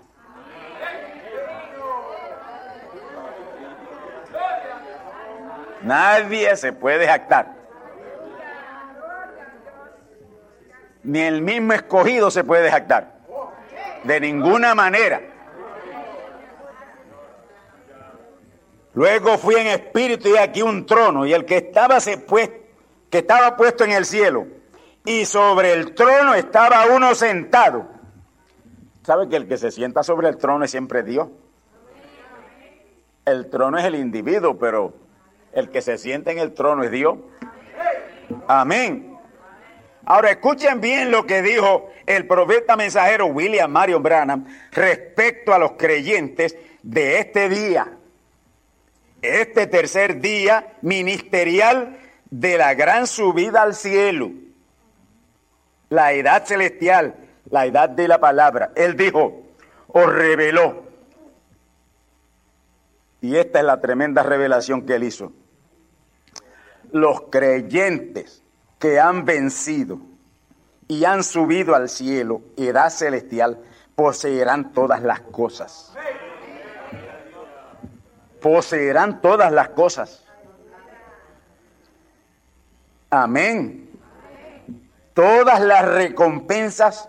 Nadie 5.83 6.56
se 6.56 6.73
puede 6.73 7.06
jactar. 7.06 7.54
Ni 11.02 11.21
el 11.21 11.42
mismo 11.42 11.73
escogido 11.73 12.30
se 12.30 12.45
puede 12.45 12.71
jactar. 12.71 13.16
De 14.04 14.21
ninguna 14.21 14.75
manera. 14.75 15.21
Luego 18.95 19.38
fui 19.38 19.56
en 19.56 19.66
espíritu 19.66 20.28
y 20.28 20.37
aquí 20.37 20.62
un 20.62 20.87
trono 20.87 21.26
y 21.26 21.35
el 21.35 21.45
que 21.45 21.59
estaba, 21.59 22.00
se 22.00 22.16
pues, 22.16 22.50
que 23.11 23.18
estaba 23.18 23.56
puesto 23.56 23.85
en 23.85 23.90
el 23.92 24.04
cielo 24.06 24.56
y 25.07 25.25
sobre 25.25 25.73
el 25.73 25.95
trono 25.95 26.35
estaba 26.35 26.85
uno 26.95 27.15
sentado. 27.15 27.87
¿Sabe 29.05 29.29
que 29.29 29.37
el 29.37 29.47
que 29.47 29.57
se 29.57 29.71
sienta 29.71 30.03
sobre 30.03 30.29
el 30.29 30.37
trono 30.37 30.65
es 30.65 30.71
siempre 30.73 31.05
Dios? 31.05 31.29
El 33.25 33.49
trono 33.49 33.79
es 33.79 33.85
el 33.85 33.95
individuo, 33.95 34.59
pero 34.59 34.95
el 35.53 35.71
que 35.71 35.81
se 35.81 35.97
sienta 35.97 36.33
en 36.33 36.39
el 36.39 36.53
trono 36.53 36.83
es 36.83 36.91
Dios. 36.91 37.19
Amén. 38.49 39.17
Ahora 40.05 40.31
escuchen 40.31 40.81
bien 40.81 41.13
lo 41.13 41.25
que 41.25 41.41
dijo 41.41 41.89
el 42.05 42.27
profeta 42.27 42.77
mensajero 42.77 43.27
William 43.27 43.71
Marion 43.71 44.03
Branham 44.03 44.45
respecto 44.73 45.55
a 45.55 45.59
los 45.59 45.73
creyentes 45.73 46.57
de 46.83 47.21
este 47.21 47.49
día. 47.49 47.97
Este 49.23 49.69
tercer 49.69 50.21
día 50.21 50.75
ministerial 50.83 51.99
de 52.29 52.59
la 52.59 52.75
gran 52.75 53.07
subida 53.07 53.63
al 53.63 53.75
cielo. 53.75 54.46
La 55.88 56.12
edad 56.12 56.45
celestial, 56.45 57.14
la 57.50 57.66
edad 57.66 57.88
de 57.88 58.09
la 58.09 58.19
palabra. 58.19 58.73
Él 58.75 58.97
dijo, 58.97 59.43
os 59.88 60.07
reveló. 60.12 60.85
Y 63.21 63.37
esta 63.37 63.61
es 63.61 63.64
la 63.64 63.81
tremenda 63.81 64.23
revelación 64.23 64.85
que 64.85 64.95
él 64.97 65.05
hizo 65.05 65.33
los 66.93 67.23
creyentes 67.31 68.43
que 68.78 69.00
han 69.00 69.25
vencido 69.25 69.99
y 70.88 71.05
han 71.05 71.25
subido 71.25 71.75
al 71.75 71.88
cielo, 71.88 72.43
edad 72.57 72.90
celestial, 72.90 73.59
poseerán 73.95 74.73
todas 74.73 75.02
las 75.02 75.21
cosas. 75.21 75.93
Poseerán 78.40 79.21
todas 79.21 79.52
las 79.52 79.71
cosas. 79.71 80.25
Amén. 83.11 83.86
Todas 85.16 85.61
las 85.61 85.85
recompensas 85.85 87.08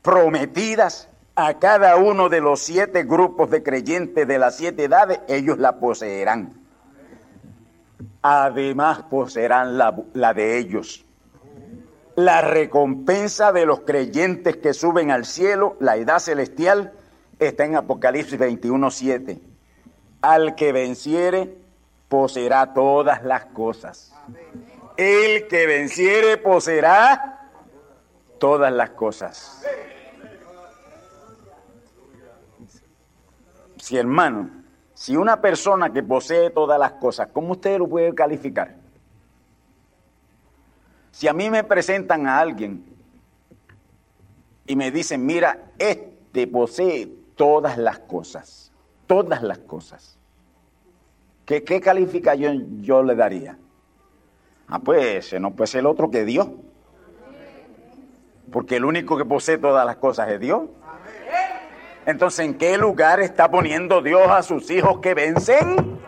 prometidas 0.00 1.10
a 1.36 1.58
cada 1.58 1.96
uno 1.96 2.30
de 2.30 2.40
los 2.40 2.60
siete 2.60 3.04
grupos 3.04 3.50
de 3.50 3.62
creyentes 3.62 4.26
de 4.26 4.38
las 4.38 4.56
siete 4.56 4.84
edades, 4.84 5.20
ellos 5.28 5.58
la 5.58 5.78
poseerán 5.80 6.58
además 8.22 9.02
poseerán 9.04 9.78
la, 9.78 10.34
de 10.34 10.58
ellos. 10.58 11.04
La 12.16 12.40
recompensa 12.40 13.52
de 13.52 13.64
los 13.64 13.80
creyentes 13.80 14.56
que 14.56 14.74
suben 14.74 15.10
al 15.10 15.24
cielo, 15.24 15.76
la 15.80 15.96
edad 15.96 16.18
celestial, 16.18 16.92
está 17.38 17.64
en 17.64 17.76
Apocalipsis 17.76 18.38
21, 18.38 18.90
7. 18.90 19.40
Al 20.20 20.56
que 20.56 20.72
venciere, 20.72 21.56
poseerá 22.08 22.74
todas 22.74 23.22
las 23.22 23.46
cosas. 23.46 24.12
El 24.98 25.46
que 25.46 25.64
venciere, 25.64 26.38
poseerá 26.38 27.52
todas 28.40 28.72
las 28.72 28.90
cosas. 28.90 29.64
Si 33.76 33.96
hermano, 33.96 34.50
si 34.94 35.16
una 35.16 35.40
persona 35.40 35.92
que 35.92 36.02
posee 36.02 36.50
todas 36.50 36.80
las 36.80 36.94
cosas, 36.94 37.28
¿cómo 37.32 37.52
usted 37.52 37.78
lo 37.78 37.88
puede 37.88 38.12
calificar? 38.12 38.74
Si 41.12 41.28
a 41.28 41.32
mí 41.32 41.48
me 41.48 41.62
presentan 41.62 42.26
a 42.26 42.40
alguien 42.40 42.84
y 44.66 44.74
me 44.74 44.90
dicen, 44.90 45.24
mira, 45.24 45.70
este 45.78 46.48
posee 46.48 47.06
todas 47.36 47.78
las 47.78 48.00
cosas, 48.00 48.72
todas 49.06 49.44
las 49.44 49.58
cosas, 49.58 50.18
¿qué, 51.46 51.62
qué 51.62 51.80
calificación 51.80 52.82
yo 52.82 53.04
le 53.04 53.14
daría? 53.14 53.56
Ah, 54.68 54.80
pues 54.80 55.32
no 55.40 55.52
puede 55.52 55.66
ser 55.66 55.80
el 55.80 55.86
otro 55.86 56.10
que 56.10 56.24
Dios. 56.24 56.48
Porque 58.52 58.76
el 58.76 58.84
único 58.84 59.16
que 59.16 59.24
posee 59.24 59.58
todas 59.58 59.86
las 59.86 59.96
cosas 59.96 60.28
es 60.30 60.40
Dios. 60.40 60.62
Entonces, 62.06 62.46
¿en 62.46 62.56
qué 62.56 62.78
lugar 62.78 63.20
está 63.20 63.50
poniendo 63.50 64.02
Dios 64.02 64.28
a 64.28 64.42
sus 64.42 64.70
hijos 64.70 65.00
que 65.00 65.14
vencen? 65.14 65.98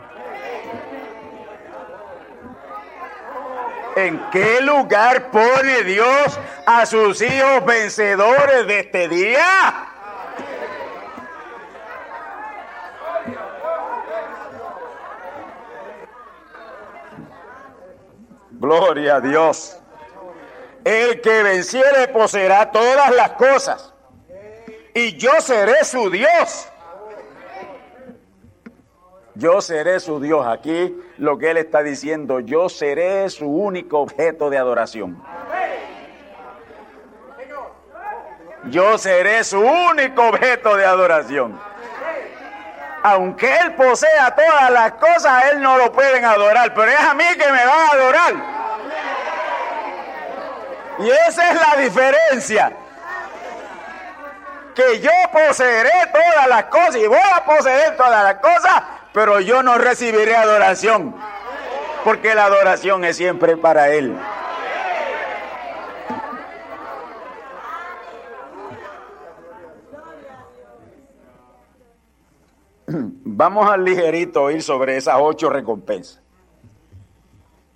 ¿En 3.96 4.20
qué 4.30 4.60
lugar 4.62 5.30
pone 5.30 5.82
Dios 5.84 6.38
a 6.64 6.86
sus 6.86 7.20
hijos 7.20 7.64
vencedores 7.66 8.66
de 8.66 8.80
este 8.80 9.08
día? 9.08 9.89
Gloria 18.60 19.16
a 19.16 19.20
Dios. 19.20 19.78
El 20.84 21.20
que 21.22 21.42
venciere 21.42 22.08
poseerá 22.08 22.70
todas 22.70 23.14
las 23.16 23.30
cosas 23.30 23.94
y 24.94 25.16
yo 25.16 25.30
seré 25.40 25.82
su 25.82 26.10
Dios. 26.10 26.68
Yo 29.34 29.62
seré 29.62 29.98
su 29.98 30.20
Dios. 30.20 30.46
Aquí 30.46 30.94
lo 31.16 31.38
que 31.38 31.52
él 31.52 31.56
está 31.56 31.82
diciendo, 31.82 32.40
yo 32.40 32.68
seré 32.68 33.30
su 33.30 33.46
único 33.46 34.00
objeto 34.00 34.50
de 34.50 34.58
adoración. 34.58 35.22
Yo 38.70 38.98
seré 38.98 39.42
su 39.42 39.58
único 39.58 40.28
objeto 40.28 40.76
de 40.76 40.84
adoración. 40.84 41.58
Aunque 43.02 43.54
él 43.56 43.74
posea 43.74 44.34
todas 44.34 44.70
las 44.70 44.92
cosas, 44.92 45.44
él 45.52 45.62
no 45.62 45.78
lo 45.78 45.90
pueden 45.92 46.24
adorar, 46.24 46.74
pero 46.74 46.90
es 46.90 47.00
a 47.00 47.14
mí 47.14 47.24
que 47.38 47.50
me 47.50 47.64
van 47.64 47.80
a 47.80 47.92
adorar. 47.92 48.34
Y 50.98 51.10
esa 51.10 51.50
es 51.50 51.60
la 51.68 51.76
diferencia 51.80 52.72
que 54.74 55.00
yo 55.00 55.10
poseeré 55.32 55.90
todas 56.12 56.46
las 56.46 56.64
cosas 56.64 56.96
y 56.96 57.06
voy 57.06 57.18
a 57.34 57.44
poseer 57.44 57.96
todas 57.96 58.22
las 58.22 58.34
cosas, 58.34 58.82
pero 59.12 59.40
yo 59.40 59.62
no 59.62 59.78
recibiré 59.78 60.36
adoración, 60.36 61.14
porque 62.04 62.34
la 62.34 62.44
adoración 62.44 63.04
es 63.04 63.16
siempre 63.16 63.56
para 63.56 63.88
Él. 63.88 64.16
Vamos 73.24 73.70
al 73.70 73.85
ligerito 73.85 74.50
ir 74.50 74.62
sobre 74.62 74.96
esas 74.96 75.16
ocho 75.18 75.50
recompensas. 75.50 76.20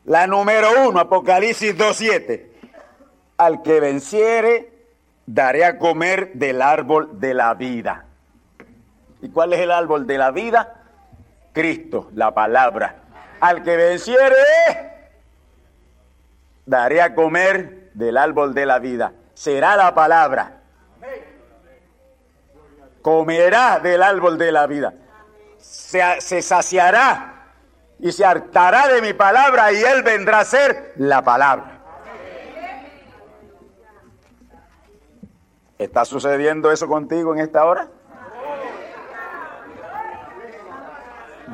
La 0.04 0.26
número 0.26 0.68
uno, 0.88 1.00
Apocalipsis 1.00 1.76
2.7. 1.76 2.46
Al 3.36 3.62
que 3.62 3.80
venciere 3.80 4.72
daré 5.26 5.64
a 5.64 5.78
comer 5.78 6.32
del 6.34 6.60
árbol 6.60 7.20
de 7.20 7.34
la 7.34 7.54
vida. 7.54 8.06
¿Y 9.22 9.30
cuál 9.30 9.52
es 9.52 9.60
el 9.60 9.70
árbol 9.70 10.06
de 10.06 10.18
la 10.18 10.30
vida? 10.30 10.82
Cristo, 11.52 12.10
la 12.14 12.34
palabra. 12.34 12.96
Al 13.40 13.62
que 13.62 13.76
venciere, 13.76 14.34
daré 16.66 17.00
a 17.00 17.14
comer 17.14 17.90
del 17.94 18.18
árbol 18.18 18.52
de 18.52 18.66
la 18.66 18.78
vida. 18.78 19.12
Será 19.32 19.76
la 19.76 19.94
palabra. 19.94 20.60
Comerá 23.00 23.80
del 23.80 24.02
árbol 24.02 24.38
de 24.38 24.52
la 24.52 24.66
vida. 24.66 24.94
Se, 25.64 26.20
se 26.20 26.42
saciará 26.42 27.34
y 27.98 28.12
se 28.12 28.24
hartará 28.24 28.88
de 28.88 29.00
mi 29.00 29.12
palabra 29.12 29.72
y 29.72 29.82
él 29.82 30.02
vendrá 30.02 30.40
a 30.40 30.44
ser 30.44 30.92
la 30.96 31.22
palabra. 31.22 31.80
¿Está 35.78 36.04
sucediendo 36.04 36.70
eso 36.70 36.86
contigo 36.86 37.34
en 37.34 37.40
esta 37.40 37.64
hora? 37.64 37.88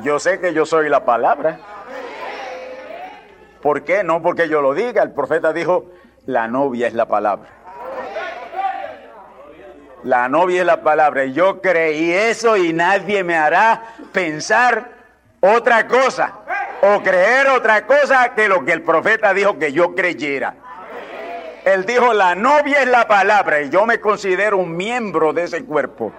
Yo 0.03 0.19
sé 0.19 0.39
que 0.39 0.53
yo 0.53 0.65
soy 0.65 0.89
la 0.89 1.05
palabra. 1.05 1.59
¿Por 3.61 3.83
qué? 3.83 4.03
No 4.03 4.21
porque 4.21 4.49
yo 4.49 4.61
lo 4.61 4.73
diga. 4.73 5.03
El 5.03 5.11
profeta 5.11 5.53
dijo, 5.53 5.85
la 6.25 6.47
novia 6.47 6.87
es 6.87 6.93
la 6.93 7.07
palabra. 7.07 7.60
La 10.03 10.27
novia 10.27 10.61
es 10.61 10.65
la 10.65 10.81
palabra. 10.81 11.25
Yo 11.25 11.61
creí 11.61 12.11
eso 12.11 12.57
y 12.57 12.73
nadie 12.73 13.23
me 13.23 13.35
hará 13.35 13.83
pensar 14.11 14.89
otra 15.39 15.87
cosa 15.87 16.33
o 16.81 17.01
creer 17.01 17.47
otra 17.49 17.85
cosa 17.85 18.33
que 18.33 18.47
lo 18.47 18.65
que 18.65 18.71
el 18.71 18.81
profeta 18.81 19.33
dijo 19.33 19.59
que 19.59 19.71
yo 19.71 19.93
creyera. 19.93 20.55
Él 21.63 21.85
dijo, 21.85 22.13
la 22.13 22.33
novia 22.33 22.81
es 22.81 22.87
la 22.87 23.07
palabra 23.07 23.61
y 23.61 23.69
yo 23.69 23.85
me 23.85 23.99
considero 23.99 24.57
un 24.57 24.75
miembro 24.75 25.31
de 25.31 25.43
ese 25.43 25.63
cuerpo. 25.63 26.11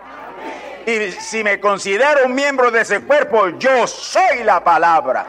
Y 0.86 1.12
si 1.12 1.42
me 1.42 1.58
considero 1.58 2.26
un 2.26 2.34
miembro 2.34 2.70
de 2.70 2.82
ese 2.82 3.00
cuerpo, 3.00 3.48
yo 3.58 3.86
soy 3.86 4.44
la 4.44 4.62
palabra. 4.62 5.26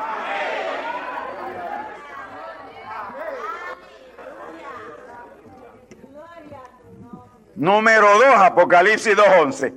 Número 7.55 8.07
2, 8.17 8.25
Apocalipsis 8.37 9.15
2.11. 9.15 9.73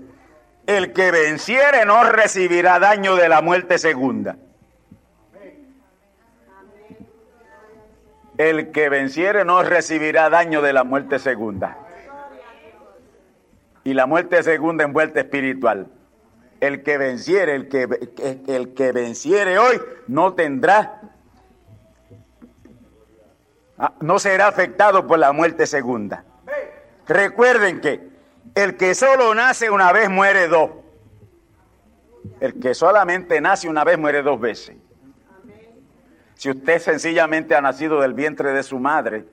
El 0.66 0.92
que 0.92 1.10
venciere 1.10 1.84
no 1.84 2.02
recibirá 2.04 2.78
daño 2.78 3.16
de 3.16 3.28
la 3.28 3.42
muerte 3.42 3.78
segunda. 3.78 4.36
El 8.38 8.72
que 8.72 8.88
venciere 8.88 9.44
no 9.44 9.62
recibirá 9.62 10.28
daño 10.28 10.60
de 10.62 10.72
la 10.72 10.84
muerte 10.84 11.18
segunda. 11.18 11.78
Y 13.84 13.94
la 13.94 14.06
muerte 14.06 14.42
segunda 14.42 14.84
en 14.84 14.92
vuelta 14.92 15.20
espiritual. 15.20 15.86
El 16.60 16.82
que 16.82 16.98
venciere, 16.98 17.54
el 17.54 17.68
que, 17.68 17.86
el 18.48 18.74
que 18.74 18.92
venciere 18.92 19.58
hoy, 19.58 19.80
no 20.08 20.32
tendrá, 20.34 21.02
ah, 23.78 23.92
no 24.00 24.18
será 24.18 24.48
afectado 24.48 25.06
por 25.06 25.18
la 25.18 25.32
muerte 25.32 25.66
segunda. 25.66 26.24
Recuerden 27.08 27.80
que 27.80 28.08
el 28.54 28.76
que 28.76 28.94
solo 28.94 29.34
nace 29.34 29.70
una 29.70 29.92
vez 29.92 30.10
muere 30.10 30.48
dos. 30.48 30.70
El 32.40 32.58
que 32.58 32.74
solamente 32.74 33.40
nace 33.40 33.68
una 33.68 33.84
vez 33.84 33.98
muere 33.98 34.22
dos 34.22 34.40
veces. 34.40 34.76
Si 36.34 36.50
usted 36.50 36.80
sencillamente 36.80 37.54
ha 37.54 37.60
nacido 37.60 38.00
del 38.00 38.12
vientre 38.12 38.52
de 38.52 38.62
su 38.62 38.78
madre 38.78 39.24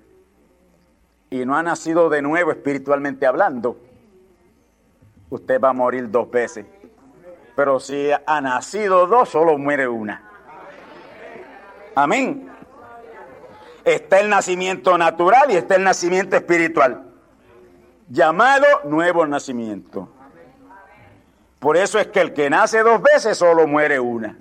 y 1.29 1.45
no 1.45 1.55
ha 1.55 1.63
nacido 1.63 2.09
de 2.09 2.21
nuevo 2.21 2.51
espiritualmente 2.51 3.25
hablando, 3.25 3.77
usted 5.29 5.59
va 5.59 5.69
a 5.69 5.73
morir 5.73 6.09
dos 6.09 6.29
veces. 6.31 6.65
Pero 7.55 7.79
si 7.79 8.09
ha 8.11 8.41
nacido 8.41 9.05
dos, 9.07 9.29
solo 9.29 9.57
muere 9.57 9.87
una. 9.87 10.29
Amén. 11.95 12.49
Está 13.83 14.19
el 14.19 14.29
nacimiento 14.29 14.97
natural 14.97 15.51
y 15.51 15.55
está 15.57 15.75
el 15.75 15.83
nacimiento 15.83 16.35
espiritual, 16.35 17.12
llamado 18.13 18.65
nuevo 18.85 19.25
nacimiento. 19.25 20.07
Por 21.57 21.77
eso 21.77 21.97
es 21.99 22.07
que 22.07 22.21
el 22.21 22.33
que 22.33 22.49
nace 22.49 22.83
dos 22.83 23.01
veces 23.01 23.37
solo 23.37 23.65
muere 23.65 23.99
una. 23.99 24.37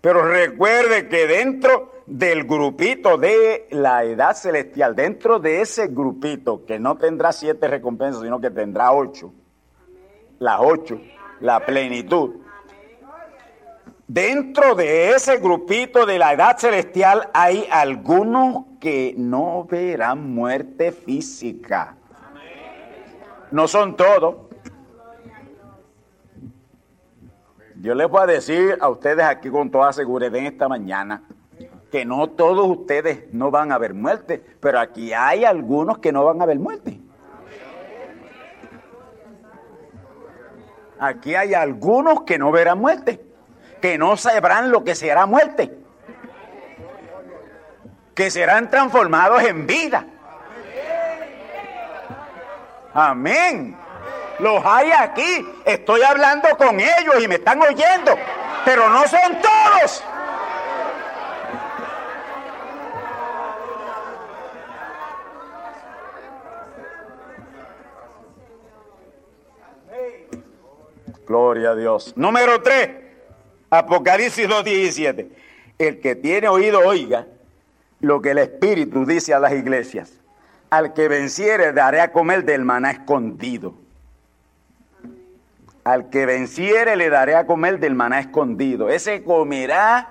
Pero 0.00 0.26
recuerde 0.26 1.08
que 1.08 1.28
dentro 1.28 2.02
del 2.06 2.42
grupito 2.44 3.16
de 3.18 3.68
la 3.70 4.02
edad 4.02 4.34
celestial, 4.34 4.96
dentro 4.96 5.38
de 5.38 5.60
ese 5.60 5.86
grupito 5.86 6.66
que 6.66 6.80
no 6.80 6.96
tendrá 6.96 7.30
siete 7.30 7.68
recompensas, 7.68 8.22
sino 8.22 8.40
que 8.40 8.50
tendrá 8.50 8.92
ocho, 8.92 9.32
las 10.40 10.58
ocho, 10.60 11.00
la 11.40 11.64
plenitud. 11.64 12.41
Dentro 14.06 14.74
de 14.74 15.10
ese 15.10 15.38
grupito 15.38 16.04
de 16.04 16.18
la 16.18 16.32
edad 16.32 16.58
celestial 16.58 17.30
hay 17.32 17.66
algunos 17.70 18.64
que 18.80 19.14
no 19.16 19.64
verán 19.64 20.34
muerte 20.34 20.92
física. 20.92 21.96
No 23.50 23.68
son 23.68 23.96
todos. 23.96 24.36
Yo 27.80 27.94
les 27.94 28.08
voy 28.08 28.22
a 28.22 28.26
decir 28.26 28.78
a 28.80 28.88
ustedes 28.88 29.24
aquí 29.24 29.50
con 29.50 29.70
toda 29.70 29.92
seguridad 29.92 30.34
en 30.36 30.46
esta 30.46 30.68
mañana 30.68 31.22
que 31.92 32.06
no 32.06 32.30
todos 32.30 32.66
ustedes 32.66 33.32
no 33.32 33.50
van 33.50 33.70
a 33.70 33.76
ver 33.76 33.92
muerte, 33.92 34.42
pero 34.60 34.80
aquí 34.80 35.12
hay 35.12 35.44
algunos 35.44 35.98
que 35.98 36.10
no 36.10 36.24
van 36.24 36.40
a 36.40 36.46
ver 36.46 36.58
muerte. 36.58 36.98
Aquí 40.98 41.34
hay 41.34 41.52
algunos 41.52 42.22
que 42.22 42.38
no 42.38 42.50
verán 42.50 42.78
muerte, 42.78 43.22
que 43.82 43.98
no 43.98 44.16
sabrán 44.16 44.70
lo 44.70 44.84
que 44.84 44.94
será 44.94 45.26
muerte, 45.26 45.76
que 48.14 48.30
serán 48.30 48.70
transformados 48.70 49.42
en 49.42 49.66
vida. 49.66 50.06
Amén. 52.94 53.76
Los 54.38 54.64
hay 54.64 54.92
aquí. 54.92 55.46
Estoy 55.64 56.02
hablando 56.02 56.48
con 56.56 56.78
ellos 56.78 57.22
y 57.22 57.26
me 57.26 57.34
están 57.34 57.60
oyendo. 57.60 58.16
Pero 58.64 58.88
no 58.88 59.02
son 59.08 59.40
todos. 59.40 60.04
Gloria 71.26 71.70
a 71.70 71.74
Dios. 71.74 72.12
Número 72.16 72.62
3. 72.62 73.01
Apocalipsis 73.72 74.48
2.17. 74.48 75.28
El 75.78 76.00
que 76.00 76.14
tiene 76.14 76.48
oído 76.48 76.80
oiga 76.80 77.26
lo 78.00 78.20
que 78.20 78.32
el 78.32 78.38
Espíritu 78.38 79.06
dice 79.06 79.32
a 79.32 79.38
las 79.38 79.52
iglesias. 79.52 80.12
Al 80.70 80.92
que 80.92 81.08
venciere 81.08 81.72
daré 81.72 82.00
a 82.00 82.12
comer 82.12 82.44
del 82.44 82.64
maná 82.64 82.90
escondido 82.90 83.74
al 85.84 86.10
que 86.10 86.26
venciere 86.26 86.96
le 86.96 87.10
daré 87.10 87.34
a 87.34 87.46
comer 87.46 87.78
del 87.78 87.94
maná 87.94 88.20
escondido. 88.20 88.88
Ese 88.88 89.24
comerá 89.24 90.10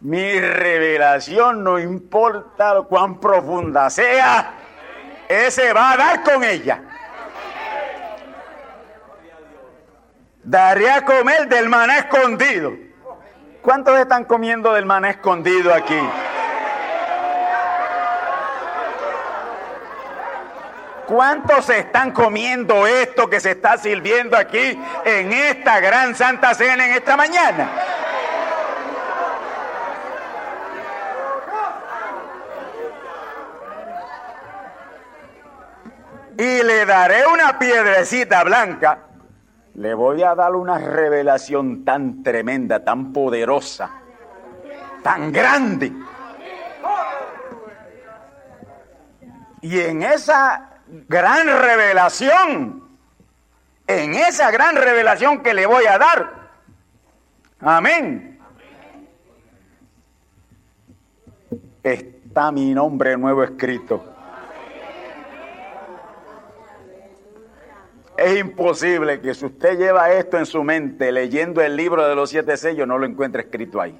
mi 0.00 0.38
revelación, 0.40 1.64
no 1.64 1.78
importa 1.78 2.82
cuán 2.88 3.20
profunda 3.20 3.90
sea, 3.90 4.54
ese 5.28 5.72
va 5.72 5.92
a 5.92 5.96
dar 5.96 6.22
con 6.22 6.44
ella. 6.44 6.82
Daré 10.42 10.90
a 10.90 11.04
comer 11.04 11.48
del 11.48 11.68
maná 11.68 11.98
escondido. 11.98 12.72
¿Cuántos 13.60 13.98
están 13.98 14.24
comiendo 14.24 14.72
del 14.72 14.86
maná 14.86 15.10
escondido 15.10 15.72
aquí? 15.74 16.00
¿Cuántos 21.06 21.68
están 21.68 22.12
comiendo 22.12 22.86
esto 22.86 23.28
que 23.28 23.40
se 23.40 23.50
está 23.50 23.76
sirviendo 23.76 24.36
aquí 24.36 24.80
en 25.04 25.32
esta 25.32 25.78
gran 25.80 26.14
santa 26.14 26.54
cena 26.54 26.86
en 26.86 26.92
esta 26.94 27.16
mañana? 27.16 27.68
Y 36.38 36.62
le 36.62 36.86
daré 36.86 37.26
una 37.26 37.58
piedrecita 37.58 38.42
blanca. 38.44 39.09
Le 39.74 39.94
voy 39.94 40.22
a 40.22 40.34
dar 40.34 40.54
una 40.54 40.78
revelación 40.78 41.84
tan 41.84 42.22
tremenda, 42.22 42.84
tan 42.84 43.12
poderosa, 43.12 43.90
tan 45.02 45.32
grande. 45.32 45.92
Y 49.62 49.78
en 49.80 50.02
esa 50.02 50.80
gran 51.08 51.46
revelación, 51.46 52.88
en 53.86 54.14
esa 54.14 54.50
gran 54.50 54.76
revelación 54.76 55.42
que 55.42 55.54
le 55.54 55.66
voy 55.66 55.86
a 55.86 55.98
dar. 55.98 56.50
Amén. 57.60 58.38
Está 61.82 62.52
mi 62.52 62.74
nombre 62.74 63.16
nuevo 63.16 63.42
escrito. 63.42 64.19
Imposible 68.40 69.20
que 69.20 69.34
si 69.34 69.46
usted 69.46 69.78
lleva 69.78 70.10
esto 70.10 70.38
en 70.38 70.46
su 70.46 70.62
mente 70.64 71.12
leyendo 71.12 71.60
el 71.60 71.76
libro 71.76 72.06
de 72.08 72.14
los 72.14 72.30
siete 72.30 72.56
sellos 72.56 72.86
no 72.86 72.98
lo 72.98 73.06
encuentre 73.06 73.42
escrito 73.42 73.80
ahí. 73.80 73.98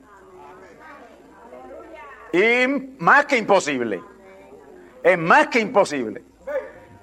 Y 2.32 2.66
más 2.98 3.26
que 3.26 3.36
imposible. 3.36 4.02
Es 5.02 5.18
más 5.18 5.48
que 5.48 5.60
imposible 5.60 6.22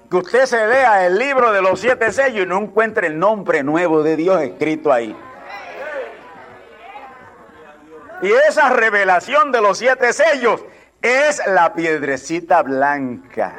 que 0.10 0.18
usted 0.18 0.46
se 0.46 0.68
lea 0.68 1.06
el 1.06 1.18
libro 1.18 1.52
de 1.52 1.62
los 1.62 1.80
siete 1.80 2.12
sellos 2.12 2.46
y 2.46 2.48
no 2.48 2.60
encuentre 2.60 3.08
el 3.08 3.20
nombre 3.20 3.64
nuevo 3.64 4.04
de 4.04 4.16
Dios 4.16 4.42
escrito 4.42 4.92
ahí. 4.92 5.16
Y 8.22 8.32
esa 8.48 8.70
revelación 8.70 9.52
de 9.52 9.62
los 9.62 9.78
siete 9.78 10.14
sellos 10.14 10.64
es 11.02 11.42
la 11.48 11.74
piedrecita 11.74 12.64
blanca. 12.64 13.54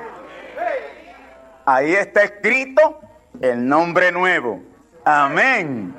Ahí 1.67 1.95
está 1.95 2.25
escrito 2.25 3.01
el 3.41 3.67
nombre 3.67 4.13
nuevo. 4.13 4.63
Amén. 5.05 5.95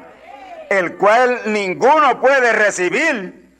El 0.69 0.97
cual 0.97 1.41
ninguno 1.47 2.19
puede 2.21 2.53
recibir, 2.53 3.55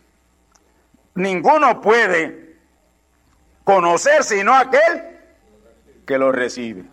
ninguno 1.15 1.81
puede 1.81 2.55
conocer 3.63 4.23
sino 4.23 4.55
aquel 4.55 5.19
que 6.05 6.17
lo 6.17 6.31
recibe. 6.31 6.83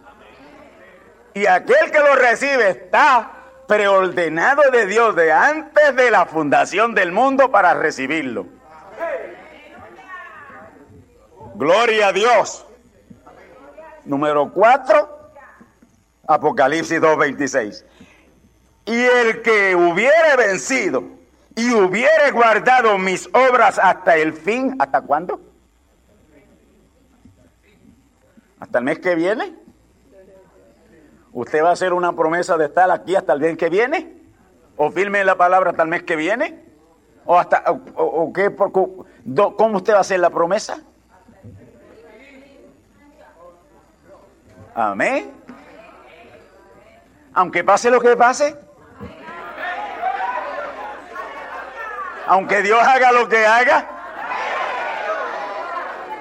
Y 1.34 1.46
aquel 1.46 1.90
que 1.90 1.98
lo 1.98 2.14
recibe 2.14 2.70
está 2.70 3.30
preordenado 3.66 4.62
de 4.70 4.86
Dios 4.86 5.14
de 5.16 5.32
antes 5.32 5.94
de 5.96 6.10
la 6.10 6.26
fundación 6.26 6.94
del 6.94 7.12
mundo 7.12 7.50
para 7.50 7.74
recibirlo. 7.74 8.46
Gloria 11.56 12.08
a 12.08 12.12
Dios. 12.12 12.66
Número 14.04 14.52
4, 14.52 15.15
Apocalipsis 16.26 17.00
2.26. 17.00 17.84
Y 18.86 19.00
el 19.00 19.42
que 19.42 19.74
hubiere 19.74 20.36
vencido 20.36 21.04
y 21.54 21.72
hubiere 21.72 22.30
guardado 22.32 22.98
mis 22.98 23.28
obras 23.28 23.78
hasta 23.78 24.16
el 24.16 24.32
fin, 24.32 24.76
¿hasta 24.78 25.00
cuándo? 25.00 25.40
¿Hasta 28.60 28.78
el 28.78 28.84
mes 28.84 28.98
que 28.98 29.14
viene? 29.14 29.54
¿Usted 31.32 31.62
va 31.62 31.70
a 31.70 31.72
hacer 31.72 31.92
una 31.92 32.14
promesa 32.14 32.56
de 32.56 32.66
estar 32.66 32.90
aquí 32.90 33.14
hasta 33.14 33.32
el 33.32 33.40
mes 33.40 33.56
que 33.56 33.68
viene? 33.68 34.16
¿O 34.76 34.90
firme 34.90 35.24
la 35.24 35.36
palabra 35.36 35.70
hasta 35.70 35.82
el 35.82 35.88
mes 35.88 36.02
que 36.02 36.16
viene? 36.16 36.64
¿O 37.24 37.38
hasta 37.38 37.64
o, 37.66 38.32
qué? 38.32 38.54
¿Cómo 38.54 39.76
usted 39.76 39.92
va 39.92 39.98
a 39.98 40.00
hacer 40.00 40.20
la 40.20 40.30
promesa? 40.30 40.80
Amén. 44.74 45.35
Aunque 47.36 47.62
pase 47.62 47.90
lo 47.90 48.00
que 48.00 48.16
pase. 48.16 48.56
Aunque 52.26 52.62
Dios 52.62 52.82
haga 52.82 53.12
lo 53.12 53.28
que 53.28 53.46
haga. 53.46 53.86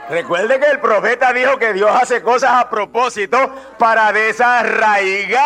Recuerde 0.09 0.59
que 0.59 0.67
el 0.67 0.79
profeta 0.81 1.31
dijo 1.31 1.57
que 1.57 1.71
Dios 1.71 1.89
hace 1.89 2.21
cosas 2.21 2.51
a 2.51 2.69
propósito 2.69 3.37
para 3.79 4.11
desarraigar 4.11 5.41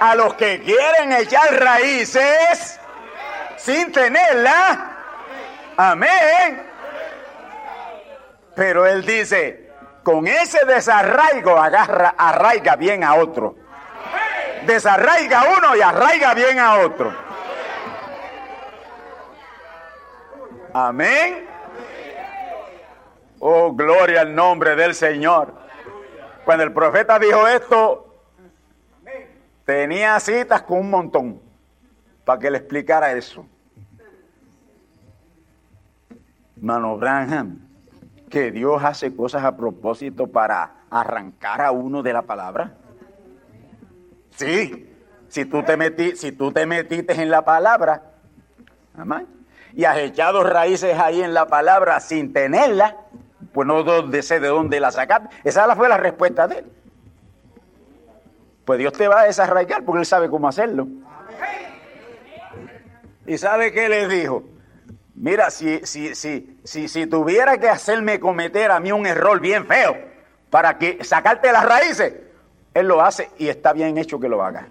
a 0.00 0.14
los 0.16 0.34
que 0.34 0.60
quieren 0.62 1.12
echar 1.12 1.54
raíces 1.54 2.80
sin 3.56 3.92
tenerla. 3.92 4.96
Amén. 5.76 6.68
Pero 8.56 8.86
él 8.86 9.06
dice, 9.06 9.69
con 10.02 10.26
ese 10.26 10.64
desarraigo 10.64 11.56
agarra, 11.56 12.14
arraiga 12.16 12.76
bien 12.76 13.04
a 13.04 13.14
otro. 13.14 13.56
Desarraiga 14.66 15.44
uno 15.56 15.76
y 15.76 15.80
arraiga 15.80 16.34
bien 16.34 16.58
a 16.58 16.78
otro. 16.78 17.12
Amén. 20.72 21.46
Oh, 23.38 23.72
gloria 23.72 24.20
al 24.20 24.34
nombre 24.34 24.76
del 24.76 24.94
Señor. 24.94 25.54
Cuando 26.44 26.64
el 26.64 26.72
profeta 26.72 27.18
dijo 27.18 27.46
esto, 27.48 28.22
tenía 29.64 30.18
citas 30.20 30.62
con 30.62 30.78
un 30.78 30.90
montón 30.90 31.40
para 32.24 32.38
que 32.38 32.50
le 32.50 32.58
explicara 32.58 33.12
eso. 33.12 33.46
Mano 36.56 36.98
Branham, 36.98 37.69
que 38.30 38.50
Dios 38.50 38.82
hace 38.82 39.14
cosas 39.14 39.44
a 39.44 39.56
propósito 39.56 40.28
para 40.28 40.84
arrancar 40.88 41.60
a 41.60 41.72
uno 41.72 42.02
de 42.02 42.12
la 42.12 42.22
palabra. 42.22 42.74
Sí, 44.36 44.88
si 45.28 45.44
tú 45.44 45.62
te, 45.62 45.76
metí, 45.76 46.16
si 46.16 46.32
tú 46.32 46.52
te 46.52 46.64
metiste 46.64 47.20
en 47.20 47.28
la 47.28 47.44
palabra, 47.44 48.02
y 49.74 49.84
has 49.84 49.98
echado 49.98 50.42
raíces 50.44 50.98
ahí 50.98 51.22
en 51.22 51.34
la 51.34 51.46
palabra 51.46 52.00
sin 52.00 52.32
tenerla, 52.32 52.96
pues 53.52 53.66
no 53.66 53.84
sé 54.22 54.40
de 54.40 54.48
dónde 54.48 54.80
la 54.80 54.90
sacaste. 54.90 55.28
Esa 55.44 55.74
fue 55.76 55.88
la 55.88 55.96
respuesta 55.96 56.46
de 56.48 56.60
él. 56.60 56.72
Pues 58.64 58.78
Dios 58.78 58.92
te 58.92 59.08
va 59.08 59.22
a 59.22 59.24
desarraigar 59.24 59.84
porque 59.84 60.00
Él 60.00 60.06
sabe 60.06 60.30
cómo 60.30 60.48
hacerlo. 60.48 60.86
¿Y 63.26 63.36
sabe 63.38 63.72
qué 63.72 63.88
le 63.88 64.08
dijo? 64.08 64.44
Mira, 65.20 65.50
si, 65.50 65.84
si, 65.84 66.14
si, 66.14 66.88
si, 66.88 67.06
tuviera 67.06 67.58
que 67.58 67.68
hacerme 67.68 68.18
cometer 68.18 68.70
a 68.70 68.80
mí 68.80 68.90
un 68.90 69.04
error 69.04 69.38
bien 69.38 69.66
feo 69.66 69.94
para 70.48 70.78
que 70.78 71.04
sacarte 71.04 71.52
las 71.52 71.62
raíces, 71.62 72.14
Él 72.72 72.88
lo 72.88 73.02
hace 73.02 73.28
y 73.36 73.48
está 73.48 73.74
bien 73.74 73.98
hecho 73.98 74.18
que 74.18 74.30
lo 74.30 74.42
haga. 74.42 74.66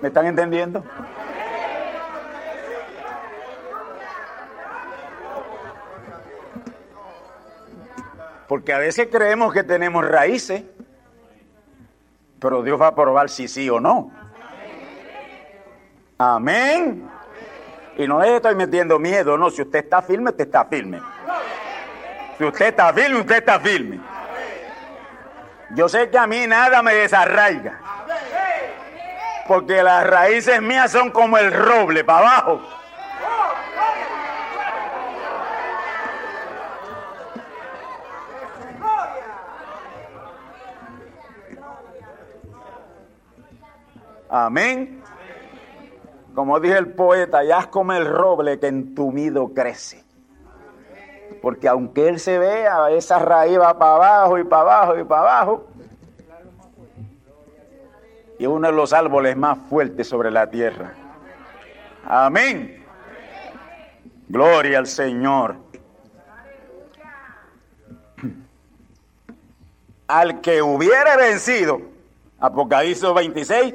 ¿Me 0.00 0.06
están 0.06 0.26
entendiendo? 0.26 0.84
Porque 8.46 8.72
a 8.72 8.78
veces 8.78 9.08
creemos 9.10 9.52
que 9.52 9.64
tenemos 9.64 10.06
raíces, 10.06 10.62
pero 12.38 12.62
Dios 12.62 12.80
va 12.80 12.86
a 12.86 12.94
probar 12.94 13.28
si 13.28 13.48
sí 13.48 13.68
o 13.68 13.80
no. 13.80 14.12
Amén. 16.18 17.17
Y 17.98 18.06
no 18.06 18.20
le 18.20 18.36
estoy 18.36 18.54
metiendo 18.54 18.96
miedo, 19.00 19.36
no. 19.36 19.50
Si 19.50 19.60
usted 19.60 19.80
está 19.80 20.00
firme, 20.00 20.30
usted 20.30 20.46
está 20.46 20.64
firme. 20.64 21.02
Si 22.38 22.44
usted 22.44 22.66
está 22.66 22.92
firme, 22.92 23.18
usted 23.18 23.36
está 23.38 23.58
firme. 23.58 24.00
Yo 25.74 25.88
sé 25.88 26.08
que 26.08 26.16
a 26.16 26.26
mí 26.28 26.46
nada 26.46 26.80
me 26.80 26.94
desarraiga. 26.94 27.80
Porque 29.48 29.82
las 29.82 30.06
raíces 30.06 30.62
mías 30.62 30.92
son 30.92 31.10
como 31.10 31.36
el 31.38 31.52
roble 31.52 32.04
para 32.04 32.38
abajo. 32.38 32.62
Amén. 44.30 45.02
Como 46.38 46.60
dije 46.60 46.78
el 46.78 46.92
poeta, 46.92 47.42
ya 47.42 47.58
es 47.58 47.66
como 47.66 47.94
el 47.94 48.06
roble 48.06 48.60
que 48.60 48.68
entumido 48.68 49.48
crece. 49.54 50.04
Porque 51.42 51.66
aunque 51.66 52.06
él 52.06 52.20
se 52.20 52.38
vea, 52.38 52.92
esa 52.92 53.18
raíz 53.18 53.58
va 53.58 53.76
para 53.76 53.94
abajo 53.96 54.38
y 54.38 54.44
para 54.44 54.62
abajo 54.62 54.98
y 55.00 55.02
para 55.02 55.20
abajo. 55.22 55.66
Y 58.38 58.46
uno 58.46 58.68
de 58.68 58.72
los 58.72 58.92
árboles 58.92 59.36
más 59.36 59.58
fuertes 59.68 60.06
sobre 60.06 60.30
la 60.30 60.48
tierra. 60.48 60.94
Amén. 62.06 62.86
Gloria 64.28 64.78
al 64.78 64.86
Señor. 64.86 65.56
Al 70.06 70.40
que 70.40 70.62
hubiere 70.62 71.16
vencido, 71.16 71.80
Apocalipsis 72.38 73.12
26, 73.12 73.74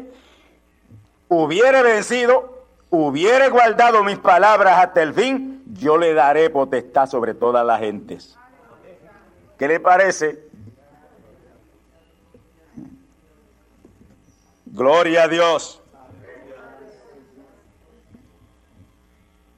hubiere 1.27 1.83
vencido, 1.83 2.52
hubiere 2.95 3.49
guardado 3.49 4.03
mis 4.03 4.19
palabras 4.19 4.77
hasta 4.77 5.01
el 5.01 5.15
fin, 5.15 5.63
yo 5.65 5.97
le 5.97 6.13
daré 6.13 6.51
potestad 6.51 7.07
sobre 7.07 7.33
todas 7.33 7.65
las 7.65 7.79
gentes. 7.79 8.37
¿Qué 9.57 9.67
le 9.67 9.79
parece? 9.79 10.47
Gloria 14.67 15.23
a 15.23 15.27
Dios. 15.27 15.81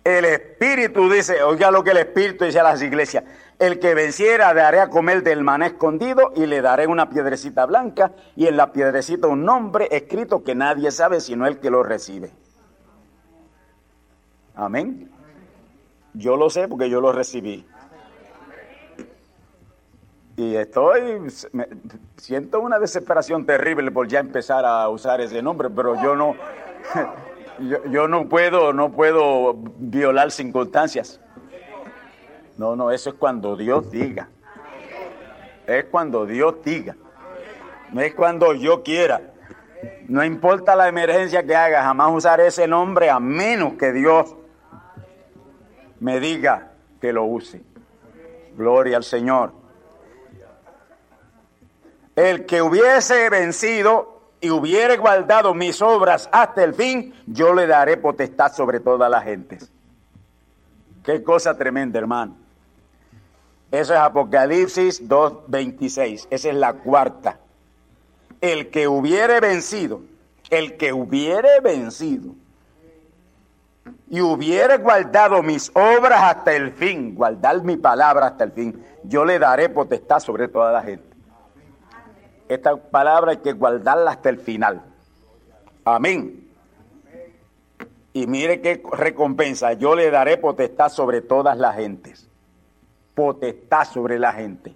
El 0.06 0.24
Espíritu 0.24 1.10
dice, 1.10 1.44
oiga 1.44 1.72
lo 1.72 1.84
que 1.84 1.92
el 1.92 1.98
Espíritu 1.98 2.46
dice 2.46 2.62
a 2.62 2.64
las 2.64 2.82
iglesias, 2.82 3.26
el 3.60 3.80
que 3.80 3.96
venciera 3.96 4.54
daré 4.54 4.80
a 4.80 4.90
comer 4.90 5.24
del 5.24 5.44
maná 5.44 5.68
escondido 5.68 6.32
y 6.38 6.46
le 6.46 6.62
daré 6.62 6.88
una 6.88 7.10
piedrecita 7.10 7.66
blanca 7.66 8.14
y 8.38 8.48
en 8.48 8.56
la 8.56 8.72
piedrecita 8.72 9.28
un 9.28 9.44
nombre 9.44 9.90
escrito 9.92 10.42
que 10.44 10.56
nadie 10.56 10.92
sabe 10.92 11.20
sino 11.20 11.46
el 11.48 11.60
que 11.60 11.70
lo 11.70 11.84
recibe. 11.84 12.45
Amén. 14.56 15.10
Yo 16.14 16.38
lo 16.38 16.50
sé 16.50 16.68
porque 16.68 16.90
yo 16.90 17.02
lo 17.02 17.12
recibí. 17.12 17.66
Y 20.38 20.56
estoy, 20.56 21.28
siento 22.18 22.60
una 22.60 22.78
desesperación 22.78 23.46
terrible 23.46 23.92
por 23.92 24.08
ya 24.08 24.20
empezar 24.20 24.66
a 24.66 24.90
usar 24.90 25.22
ese 25.22 25.42
nombre, 25.42 25.70
pero 25.70 26.02
yo 26.02 26.16
no, 26.16 26.36
yo, 27.60 27.86
yo 27.86 28.08
no 28.08 28.28
puedo, 28.28 28.74
no 28.74 28.92
puedo 28.92 29.56
violar 29.78 30.32
circunstancias. 30.32 31.22
No, 32.58 32.76
no, 32.76 32.92
eso 32.92 33.10
es 33.12 33.16
cuando 33.16 33.56
Dios 33.56 33.90
diga. 33.92 34.30
Es 35.68 35.86
cuando 35.86 36.26
Dios 36.26 36.56
diga. 36.64 36.96
No 37.92 38.02
es 38.02 38.14
cuando 38.14 38.54
yo 38.54 38.84
quiera. 38.84 39.22
No 40.08 40.24
importa 40.24 40.76
la 40.76 40.88
emergencia 40.88 41.44
que 41.44 41.56
haga, 41.56 41.84
jamás 41.84 42.12
usaré 42.14 42.48
ese 42.48 42.68
nombre 42.68 43.10
a 43.10 43.20
menos 43.20 43.74
que 43.74 43.92
Dios 43.92 44.36
me 46.06 46.20
diga 46.20 46.72
que 47.02 47.12
lo 47.12 47.24
use. 47.24 47.64
Gloria 48.56 48.98
al 48.98 49.04
Señor. 49.04 49.54
El 52.16 52.46
que 52.46 52.62
hubiese 52.62 53.28
vencido 53.32 54.22
y 54.40 54.52
hubiere 54.52 54.98
guardado 54.98 55.56
mis 55.56 55.82
obras 55.82 56.30
hasta 56.32 56.64
el 56.64 56.76
fin, 56.76 57.12
yo 57.26 57.56
le 57.56 57.66
daré 57.66 57.98
potestad 57.98 58.54
sobre 58.54 58.80
todas 58.80 59.10
las 59.10 59.24
gentes. 59.24 59.72
Qué 61.04 61.24
cosa 61.24 61.58
tremenda, 61.58 61.98
hermano. 61.98 62.36
Eso 63.72 63.94
es 63.96 64.00
Apocalipsis 64.00 65.10
2.26. 65.10 66.28
Esa 66.30 66.50
es 66.50 66.56
la 66.56 66.74
cuarta. 66.74 67.40
el 68.42 68.70
que 68.70 68.88
hubiere 68.88 69.40
vencido, 69.40 70.02
el 70.52 70.78
que 70.78 70.94
hubiere 70.94 71.62
vencido 71.64 72.36
y 74.10 74.22
hubiere 74.22 74.78
guardado 74.78 75.42
mis 75.42 75.72
obras 75.74 76.22
hasta 76.22 76.54
el 76.54 76.72
fin, 76.72 77.16
guardar 77.16 77.64
mi 77.64 77.78
palabra 77.78 78.28
hasta 78.28 78.44
el 78.44 78.52
fin, 78.52 78.84
yo 79.04 79.26
le 79.26 79.40
daré 79.40 79.70
potestad 79.70 80.20
sobre 80.20 80.48
toda 80.48 80.72
la 80.72 80.82
gente. 80.82 81.16
Esta 82.48 82.76
palabra 82.76 83.32
hay 83.32 83.38
que 83.38 83.54
guardarla 83.54 84.12
hasta 84.12 84.30
el 84.30 84.38
final. 84.38 84.84
Amén. 85.84 86.48
Y 88.14 88.28
mire 88.28 88.62
qué 88.62 88.82
recompensa. 88.92 89.74
Yo 89.74 89.96
le 89.96 90.10
daré 90.12 90.38
potestad 90.38 90.90
sobre 90.90 91.22
todas 91.22 91.58
las 91.58 91.76
gentes. 91.76 92.30
Potestad 93.16 93.86
sobre 93.86 94.20
la 94.20 94.32
gente. 94.34 94.76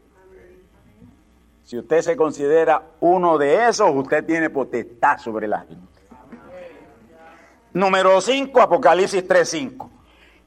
Si 1.64 1.78
usted 1.78 2.02
se 2.02 2.18
considera 2.18 2.82
uno 3.00 3.38
de 3.38 3.70
esos, 3.70 3.92
usted 3.94 4.26
tiene 4.26 4.50
potestad 4.50 5.20
sobre 5.20 5.48
la 5.48 5.60
gente. 5.60 5.89
Número 7.74 8.20
5, 8.20 8.62
Apocalipsis 8.62 9.28
3:5. 9.28 9.90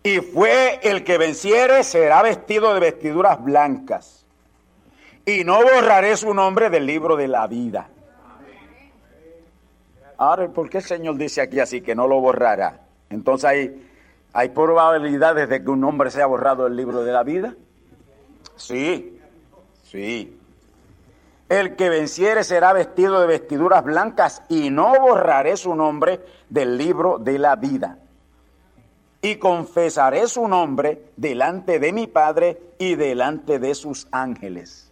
Y 0.03 0.19
fue 0.19 0.81
el 0.83 1.05
que 1.05 1.19
venciere 1.19 1.85
será 1.85 2.23
vestido 2.23 2.75
de 2.75 2.81
vestiduras 2.81 3.43
blancas. 3.43 4.27
Y 5.25 5.45
no 5.45 5.63
borraré 5.63 6.17
su 6.17 6.35
nombre 6.35 6.69
del 6.71 6.87
libro 6.87 7.17
de 7.17 7.29
la 7.29 7.47
vida. 7.47 7.89
Ahora, 10.19 10.49
¿por 10.49 10.69
qué 10.69 10.79
el 10.79 10.85
Señor 10.85 11.17
dice 11.17 11.41
aquí 11.41 11.61
así 11.61 11.81
que 11.81 11.95
no 11.95 12.09
lo 12.09 12.21
borrará? 12.21 12.81
Entonces 13.11 13.45
hay, 13.45 13.89
hay 14.33 14.49
probabilidades 14.49 15.49
de 15.49 15.63
que 15.63 15.71
un 15.71 15.85
hombre 15.85 16.11
sea 16.11 16.27
borrado 16.27 16.65
del 16.65 16.77
libro 16.77 17.05
de 17.05 17.13
la 17.13 17.23
vida. 17.23 17.55
Sí, 18.57 19.21
sí. 19.85 20.39
El 21.53 21.77
que 21.77 21.91
venciere 21.91 22.45
será 22.45 22.73
vestido 22.73 23.21
de 23.21 23.27
vestiduras 23.27 23.85
blancas 23.85 24.43
y 24.49 24.71
no 24.71 24.99
borraré 24.99 25.59
su 25.59 25.75
nombre 25.75 26.25
del 26.49 26.79
libro 26.79 27.19
de 27.19 27.39
la 27.39 27.57
vida. 27.57 27.99
Y 29.21 29.37
confesaré 29.37 30.29
su 30.29 30.49
nombre 30.49 31.13
delante 31.15 31.79
de 31.79 31.93
mi 31.93 32.07
Padre 32.07 32.59
y 32.79 32.95
delante 32.95 33.59
de 33.59 33.75
sus 33.75 34.09
ángeles. 34.13 34.91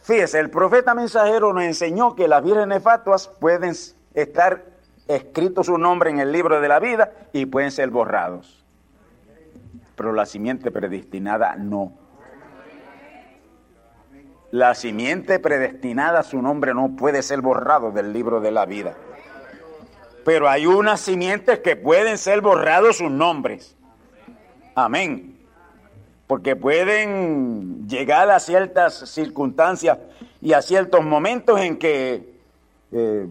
Fíjese, 0.00 0.40
el 0.40 0.48
profeta 0.48 0.94
mensajero 0.94 1.52
nos 1.52 1.64
enseñó 1.64 2.16
que 2.16 2.28
las 2.28 2.42
vírgenes 2.42 2.82
fatuas 2.82 3.28
pueden 3.28 3.74
estar 4.14 4.64
escrito 5.06 5.62
su 5.62 5.76
nombre 5.76 6.08
en 6.08 6.18
el 6.18 6.32
libro 6.32 6.62
de 6.62 6.68
la 6.68 6.80
vida 6.80 7.12
y 7.34 7.44
pueden 7.44 7.70
ser 7.70 7.90
borrados. 7.90 8.64
Pero 9.96 10.14
la 10.14 10.24
simiente 10.24 10.70
predestinada 10.70 11.56
no. 11.56 12.01
La 14.52 14.74
simiente 14.74 15.38
predestinada, 15.38 16.22
su 16.22 16.42
nombre 16.42 16.74
no 16.74 16.94
puede 16.94 17.22
ser 17.22 17.40
borrado 17.40 17.90
del 17.90 18.12
libro 18.12 18.42
de 18.42 18.50
la 18.50 18.66
vida. 18.66 18.94
Pero 20.26 20.46
hay 20.46 20.66
unas 20.66 21.00
simientes 21.00 21.60
que 21.60 21.74
pueden 21.74 22.18
ser 22.18 22.42
borrados 22.42 22.98
sus 22.98 23.10
nombres. 23.10 23.74
Amén. 24.74 25.38
Porque 26.26 26.54
pueden 26.54 27.88
llegar 27.88 28.30
a 28.30 28.38
ciertas 28.40 29.08
circunstancias 29.08 29.96
y 30.42 30.52
a 30.52 30.60
ciertos 30.60 31.02
momentos 31.02 31.58
en 31.58 31.78
que 31.78 32.34
eh, 32.92 33.26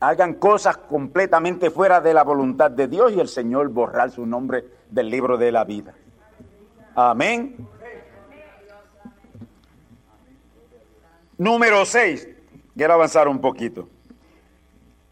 hagan 0.00 0.34
cosas 0.34 0.78
completamente 0.78 1.70
fuera 1.70 2.00
de 2.00 2.12
la 2.12 2.24
voluntad 2.24 2.72
de 2.72 2.88
Dios 2.88 3.12
y 3.12 3.20
el 3.20 3.28
Señor 3.28 3.68
borrar 3.68 4.10
su 4.10 4.26
nombre 4.26 4.64
del 4.90 5.10
libro 5.10 5.38
de 5.38 5.52
la 5.52 5.62
vida. 5.62 5.94
Amén. 6.96 7.68
Número 11.38 11.86
6. 11.86 12.28
Quiero 12.76 12.94
avanzar 12.94 13.28
un 13.28 13.40
poquito. 13.40 13.88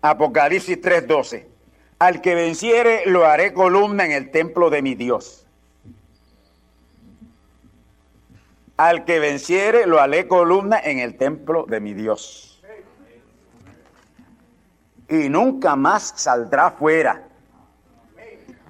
Apocalipsis 0.03 0.81
3:12. 0.81 1.47
Al 1.99 2.21
que 2.21 2.35
venciere 2.35 3.07
lo 3.07 3.25
haré 3.25 3.55
columna 3.55 4.05
en 4.05 4.13
el 4.13 4.31
templo 4.31 4.69
de 4.69 4.83
mi 4.83 4.95
Dios. 4.95 5.47
Al 8.77 9.07
que 9.07 9.19
venciere 9.19 9.87
lo 9.87 10.01
haré 10.01 10.29
columna 10.29 10.79
en 10.79 10.99
el 10.99 11.17
templo 11.17 11.65
de 11.67 11.81
mi 11.81 11.95
Dios 11.95 12.47
y 15.09 15.29
nunca 15.29 15.77
más 15.77 16.15
saldrá 16.17 16.71
fuera. 16.71 17.23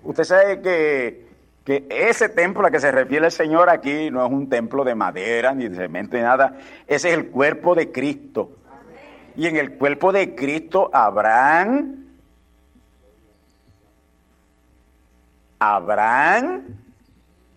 Usted 0.02 0.24
sabe 0.24 0.60
que, 0.60 1.25
que 1.66 1.84
ese 1.90 2.28
templo 2.28 2.64
a 2.64 2.70
que 2.70 2.78
se 2.78 2.92
refiere 2.92 3.26
el 3.26 3.32
Señor 3.32 3.68
aquí 3.68 4.08
no 4.08 4.24
es 4.24 4.30
un 4.30 4.48
templo 4.48 4.84
de 4.84 4.94
madera 4.94 5.52
ni 5.52 5.68
de 5.68 5.74
cemento 5.74 6.16
ni 6.16 6.22
nada, 6.22 6.56
ese 6.86 7.08
es 7.08 7.14
el 7.14 7.26
cuerpo 7.30 7.74
de 7.74 7.90
Cristo. 7.90 8.52
Y 9.34 9.48
en 9.48 9.56
el 9.56 9.76
cuerpo 9.76 10.12
de 10.12 10.36
Cristo 10.36 10.88
habrán, 10.92 12.06
habrán 15.58 16.66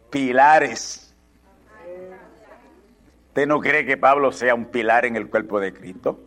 pilares. 0.10 1.16
¿Usted 3.28 3.46
no 3.46 3.60
cree 3.60 3.86
que 3.86 3.96
Pablo 3.96 4.32
sea 4.32 4.56
un 4.56 4.66
pilar 4.66 5.06
en 5.06 5.18
el 5.18 5.30
cuerpo 5.30 5.60
de 5.60 5.72
Cristo? 5.72 6.20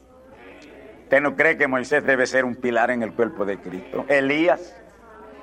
¿Usted 1.03 1.21
no 1.21 1.35
cree 1.35 1.57
que 1.59 1.67
Moisés 1.67 2.05
debe 2.07 2.29
ser 2.29 2.45
un 2.45 2.55
pilar 2.55 2.93
en 2.93 3.03
el 3.03 3.13
cuerpo 3.13 3.45
de 3.45 3.59
Cristo? 3.59 4.05
Elías, 4.09 4.81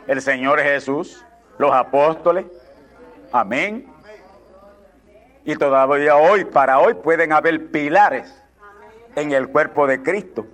el 0.07 0.21
Señor 0.21 0.61
Jesús, 0.61 1.25
los 1.59 1.71
apóstoles. 1.71 2.47
Amén. 3.31 3.85
Y 5.45 5.55
todavía 5.55 6.15
hoy, 6.17 6.45
para 6.45 6.79
hoy, 6.79 6.95
pueden 6.95 7.31
haber 7.31 7.69
pilares 7.69 8.33
en 9.15 9.31
el 9.31 9.49
cuerpo 9.49 9.85
de 9.85 10.01
Cristo. 10.01 10.47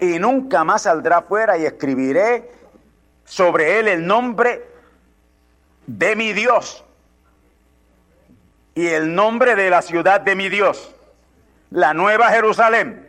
Y 0.00 0.18
nunca 0.18 0.64
más 0.64 0.82
saldrá 0.82 1.20
fuera 1.20 1.58
y 1.58 1.66
escribiré 1.66 2.50
sobre 3.24 3.78
él 3.78 3.88
el 3.88 4.06
nombre 4.06 4.66
de 5.86 6.16
mi 6.16 6.32
Dios 6.32 6.82
y 8.74 8.86
el 8.86 9.14
nombre 9.14 9.56
de 9.56 9.68
la 9.68 9.82
ciudad 9.82 10.22
de 10.22 10.34
mi 10.34 10.48
Dios, 10.48 10.94
la 11.70 11.92
nueva 11.92 12.28
Jerusalén 12.30 13.06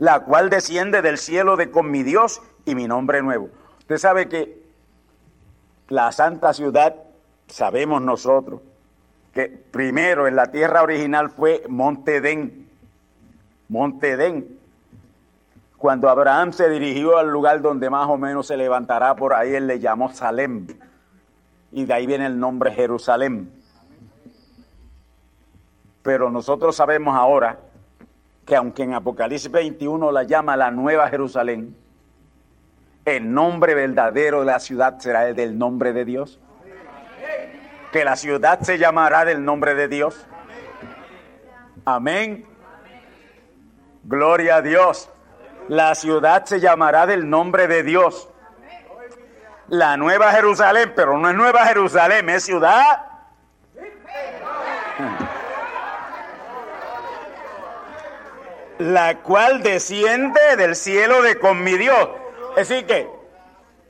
la 0.00 0.20
cual 0.20 0.48
desciende 0.48 1.02
del 1.02 1.18
cielo 1.18 1.56
de 1.56 1.70
con 1.70 1.90
mi 1.90 2.02
Dios 2.02 2.40
y 2.64 2.74
mi 2.74 2.88
nombre 2.88 3.22
nuevo. 3.22 3.50
Usted 3.80 3.98
sabe 3.98 4.28
que 4.28 4.59
la 5.90 6.12
santa 6.12 6.54
ciudad, 6.54 6.94
sabemos 7.48 8.00
nosotros, 8.00 8.60
que 9.34 9.48
primero 9.48 10.26
en 10.26 10.36
la 10.36 10.46
tierra 10.46 10.82
original 10.82 11.30
fue 11.30 11.64
Monte 11.68 12.16
Edén. 12.16 12.68
Monte 13.68 14.12
Edén. 14.12 14.58
Cuando 15.76 16.08
Abraham 16.08 16.52
se 16.52 16.68
dirigió 16.68 17.18
al 17.18 17.30
lugar 17.30 17.60
donde 17.60 17.90
más 17.90 18.08
o 18.08 18.16
menos 18.16 18.46
se 18.46 18.56
levantará 18.56 19.16
por 19.16 19.34
ahí, 19.34 19.54
él 19.54 19.66
le 19.66 19.80
llamó 19.80 20.12
Salem. 20.12 20.66
Y 21.72 21.84
de 21.84 21.92
ahí 21.92 22.06
viene 22.06 22.26
el 22.26 22.38
nombre 22.38 22.72
Jerusalén. 22.72 23.50
Pero 26.02 26.30
nosotros 26.30 26.76
sabemos 26.76 27.16
ahora 27.16 27.58
que 28.46 28.54
aunque 28.54 28.84
en 28.84 28.94
Apocalipsis 28.94 29.50
21 29.50 30.12
la 30.12 30.22
llama 30.22 30.56
la 30.56 30.70
Nueva 30.70 31.08
Jerusalén, 31.08 31.76
el 33.04 33.32
nombre 33.32 33.74
verdadero 33.74 34.40
de 34.40 34.46
la 34.46 34.60
ciudad 34.60 34.98
será 34.98 35.28
el 35.28 35.36
del 35.36 35.58
nombre 35.58 35.92
de 35.92 36.04
Dios. 36.04 36.38
Que 37.92 38.04
la 38.04 38.16
ciudad 38.16 38.60
se 38.60 38.78
llamará 38.78 39.24
del 39.24 39.44
nombre 39.44 39.74
de 39.74 39.88
Dios. 39.88 40.26
Amén. 41.84 42.46
Gloria 44.04 44.56
a 44.56 44.62
Dios. 44.62 45.10
La 45.68 45.94
ciudad 45.94 46.44
se 46.44 46.60
llamará 46.60 47.06
del 47.06 47.28
nombre 47.28 47.66
de 47.66 47.82
Dios. 47.82 48.28
La 49.68 49.96
Nueva 49.96 50.32
Jerusalén, 50.32 50.92
pero 50.96 51.18
no 51.18 51.28
es 51.28 51.34
Nueva 51.34 51.64
Jerusalén, 51.66 52.28
es 52.28 52.44
ciudad 52.44 53.10
la 58.80 59.18
cual 59.18 59.62
desciende 59.62 60.56
del 60.56 60.74
cielo 60.74 61.20
de 61.20 61.38
con 61.38 61.62
mi 61.62 61.76
Dios. 61.76 62.08
Es 62.56 62.68
decir, 62.68 62.86
que 62.86 63.08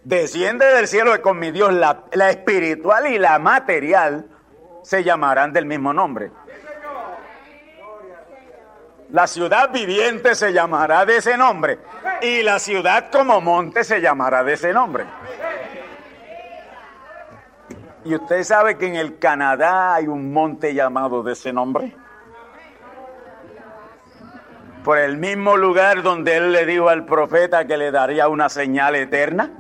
desciende 0.05 0.67
del 0.67 0.87
cielo 0.87 1.21
con 1.23 1.39
mi 1.39 1.51
Dios, 1.51 1.73
la, 1.73 2.05
la 2.13 2.31
espiritual 2.31 3.07
y 3.07 3.19
la 3.19 3.39
material 3.39 4.27
se 4.83 5.05
llamarán 5.05 5.53
del 5.53 5.67
mismo 5.67 5.93
nombre. 5.93 6.31
La 9.11 9.27
ciudad 9.27 9.71
viviente 9.73 10.35
se 10.35 10.53
llamará 10.53 11.05
de 11.05 11.17
ese 11.17 11.37
nombre 11.37 11.79
y 12.23 12.43
la 12.43 12.59
ciudad 12.59 13.11
como 13.11 13.41
monte 13.41 13.83
se 13.83 14.01
llamará 14.01 14.45
de 14.45 14.53
ese 14.53 14.73
nombre. 14.73 15.05
¿Y 18.05 18.15
usted 18.15 18.43
sabe 18.45 18.79
que 18.79 18.87
en 18.87 18.97
el 18.97 19.19
Canadá 19.19 19.95
hay 19.95 20.07
un 20.07 20.33
monte 20.33 20.73
llamado 20.75 21.23
de 21.23 21.33
ese 21.33 21.53
nombre? 21.53 21.95
Por 24.85 24.99
el 24.99 25.17
mismo 25.17 25.57
lugar 25.57 26.03
donde 26.03 26.37
él 26.37 26.53
le 26.53 26.65
dijo 26.67 26.89
al 26.89 27.05
profeta 27.05 27.67
que 27.67 27.77
le 27.77 27.91
daría 27.91 28.29
una 28.29 28.49
señal 28.49 28.95
eterna? 28.97 29.51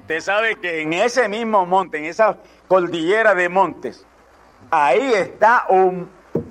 Usted 0.00 0.20
sabe 0.20 0.56
que 0.56 0.82
en 0.82 0.92
ese 0.92 1.28
mismo 1.28 1.66
monte, 1.66 1.98
en 1.98 2.04
esa 2.04 2.36
cordillera 2.68 3.34
de 3.34 3.48
montes, 3.48 4.06
ahí 4.70 5.12
está 5.12 5.64
un, 5.68 6.08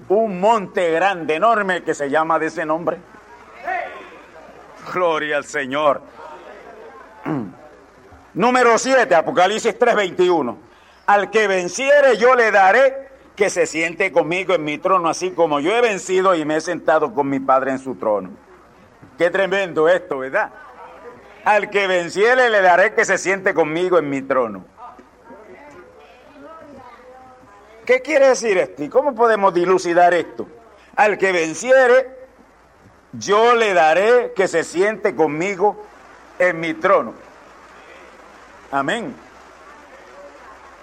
un 0.09 0.39
monte 0.39 0.91
grande, 0.91 1.35
enorme, 1.35 1.81
que 1.83 1.93
se 1.93 2.09
llama 2.09 2.37
de 2.37 2.47
ese 2.47 2.65
nombre. 2.65 2.97
Gloria 4.93 5.37
al 5.37 5.45
Señor. 5.45 6.01
Número 8.33 8.77
7, 8.77 9.15
Apocalipsis 9.15 9.79
3:21. 9.79 10.57
Al 11.07 11.29
que 11.29 11.47
venciere 11.47 12.17
yo 12.17 12.35
le 12.35 12.51
daré 12.51 13.04
que 13.35 13.49
se 13.49 13.65
siente 13.65 14.11
conmigo 14.11 14.53
en 14.53 14.63
mi 14.63 14.77
trono, 14.77 15.09
así 15.09 15.31
como 15.31 15.59
yo 15.59 15.75
he 15.75 15.81
vencido 15.81 16.35
y 16.35 16.45
me 16.45 16.57
he 16.57 16.61
sentado 16.61 17.13
con 17.13 17.29
mi 17.29 17.39
Padre 17.39 17.71
en 17.71 17.79
su 17.79 17.95
trono. 17.95 18.29
Qué 19.17 19.29
tremendo 19.29 19.87
esto, 19.89 20.19
¿verdad? 20.19 20.51
Al 21.43 21.69
que 21.69 21.87
venciere 21.87 22.49
le 22.49 22.61
daré 22.61 22.93
que 22.93 23.05
se 23.05 23.17
siente 23.17 23.53
conmigo 23.53 23.97
en 23.97 24.09
mi 24.09 24.21
trono. 24.21 24.65
¿Qué 27.85 28.01
quiere 28.01 28.29
decir 28.29 28.57
esto? 28.57 28.83
¿Y 28.83 28.89
cómo 28.89 29.13
podemos 29.13 29.53
dilucidar 29.53 30.13
esto? 30.13 30.47
Al 30.95 31.17
que 31.17 31.31
venciere, 31.31 32.09
yo 33.13 33.53
le 33.53 33.73
daré 33.73 34.33
que 34.35 34.47
se 34.47 34.63
siente 34.63 35.15
conmigo 35.15 35.85
en 36.39 36.59
mi 36.59 36.73
trono. 36.73 37.13
Amén. 38.71 39.24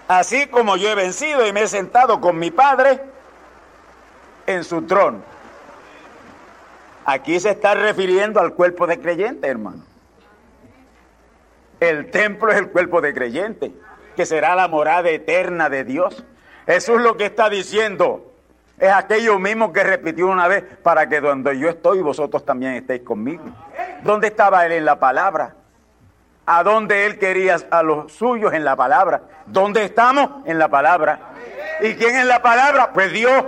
Así 0.08 0.46
como 0.46 0.76
yo 0.76 0.88
he 0.90 0.94
vencido 0.94 1.46
y 1.46 1.52
me 1.52 1.62
he 1.62 1.68
sentado 1.68 2.20
con 2.20 2.38
mi 2.38 2.50
Padre 2.50 3.00
en 4.46 4.64
su 4.64 4.82
trono. 4.82 5.20
Aquí 7.04 7.40
se 7.40 7.50
está 7.50 7.74
refiriendo 7.74 8.40
al 8.40 8.54
cuerpo 8.54 8.86
de 8.86 9.00
creyente, 9.00 9.48
hermano. 9.48 9.84
El 11.80 12.10
templo 12.10 12.52
es 12.52 12.58
el 12.58 12.70
cuerpo 12.70 13.00
de 13.00 13.12
creyente, 13.12 13.72
que 14.14 14.24
será 14.24 14.54
la 14.54 14.68
morada 14.68 15.08
eterna 15.10 15.68
de 15.68 15.82
Dios. 15.84 16.24
Es 16.66 16.88
lo 16.88 17.16
que 17.16 17.24
está 17.24 17.50
diciendo. 17.50 18.32
Es 18.78 18.92
aquello 18.92 19.38
mismo 19.38 19.72
que 19.72 19.82
repitió 19.82 20.28
una 20.28 20.46
vez, 20.46 20.64
para 20.82 21.08
que 21.08 21.20
donde 21.20 21.58
yo 21.58 21.68
estoy, 21.68 22.00
vosotros 22.00 22.44
también 22.44 22.74
estéis 22.74 23.02
conmigo. 23.02 23.44
¿Dónde 24.02 24.28
estaba 24.28 24.64
él 24.66 24.72
en 24.72 24.84
la 24.84 24.98
palabra? 24.98 25.56
¿A 26.44 26.62
dónde 26.64 27.06
él 27.06 27.18
quería 27.18 27.56
a 27.70 27.82
los 27.82 28.12
suyos 28.12 28.52
en 28.52 28.64
la 28.64 28.74
palabra? 28.74 29.22
¿Dónde 29.46 29.84
estamos? 29.84 30.44
En 30.46 30.58
la 30.58 30.68
palabra. 30.68 31.20
¿Y 31.80 31.94
quién 31.94 32.16
es 32.16 32.26
la 32.26 32.42
palabra? 32.42 32.92
Pues 32.92 33.12
Dios. 33.12 33.44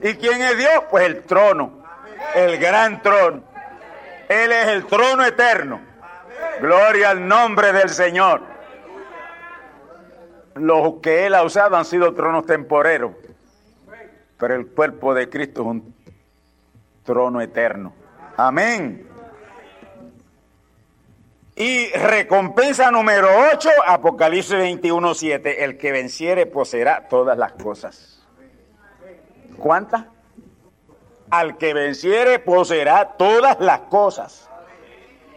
¿Y 0.00 0.14
quién 0.14 0.40
es 0.42 0.56
Dios? 0.56 0.84
Pues 0.90 1.06
el 1.06 1.22
trono, 1.22 1.82
el 2.34 2.58
gran 2.58 3.02
trono. 3.02 3.42
Él 4.28 4.52
es 4.52 4.68
el 4.68 4.86
trono 4.86 5.24
eterno. 5.24 5.80
Gloria 6.60 7.10
al 7.10 7.26
nombre 7.26 7.72
del 7.72 7.88
Señor. 7.88 8.42
Los 10.54 10.94
que 11.00 11.26
Él 11.26 11.34
ha 11.34 11.42
usado 11.42 11.76
han 11.76 11.84
sido 11.84 12.12
tronos 12.14 12.44
temporeros, 12.44 13.12
pero 14.36 14.54
el 14.56 14.66
cuerpo 14.66 15.14
de 15.14 15.28
Cristo 15.28 15.62
es 15.62 15.66
un 15.68 15.94
trono 17.04 17.40
eterno. 17.40 17.92
Amén. 18.36 19.07
Y 21.58 21.90
recompensa 21.90 22.88
número 22.92 23.26
8, 23.52 23.68
Apocalipsis 23.84 24.56
21, 24.56 25.12
7. 25.12 25.64
El 25.64 25.76
que 25.76 25.90
venciere 25.90 26.46
poseerá 26.46 27.08
todas 27.08 27.36
las 27.36 27.50
cosas. 27.54 28.24
¿Cuántas? 29.58 30.04
Al 31.30 31.58
que 31.58 31.74
venciere 31.74 32.38
poseerá 32.38 33.16
todas 33.18 33.58
las 33.58 33.80
cosas. 33.80 34.48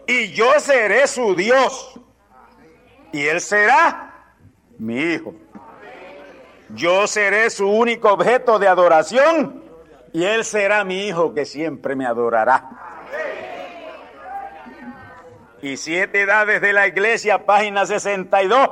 Y 0.06 0.28
yo 0.28 0.60
seré 0.60 1.08
su 1.08 1.34
Dios. 1.34 1.98
Y 3.10 3.26
él 3.26 3.40
será 3.40 4.14
mi 4.78 5.00
hijo. 5.00 5.34
Yo 6.68 7.08
seré 7.08 7.50
su 7.50 7.68
único 7.68 8.12
objeto 8.12 8.60
de 8.60 8.68
adoración. 8.68 9.64
Y 10.12 10.22
él 10.22 10.44
será 10.44 10.84
mi 10.84 11.08
hijo 11.08 11.34
que 11.34 11.44
siempre 11.44 11.96
me 11.96 12.06
adorará 12.06 12.91
y 15.62 15.76
siete 15.76 16.22
edades 16.22 16.60
de 16.60 16.72
la 16.72 16.88
iglesia, 16.88 17.46
página 17.46 17.86
62. 17.86 18.68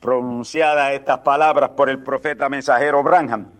Pronunciadas 0.00 0.92
estas 0.92 1.18
palabras 1.18 1.70
por 1.70 1.90
el 1.90 2.02
profeta 2.02 2.48
mensajero 2.48 3.02
Branham 3.02 3.50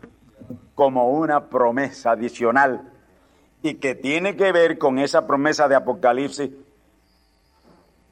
como 0.77 1.11
una 1.11 1.49
promesa 1.49 2.13
adicional 2.13 2.93
y 3.63 3.75
que 3.75 3.97
tiene 3.97 4.37
que 4.37 4.53
ver 4.53 4.79
con 4.79 5.01
esa 5.01 5.27
promesa 5.27 5.67
de 5.67 5.75
Apocalipsis 5.75 6.51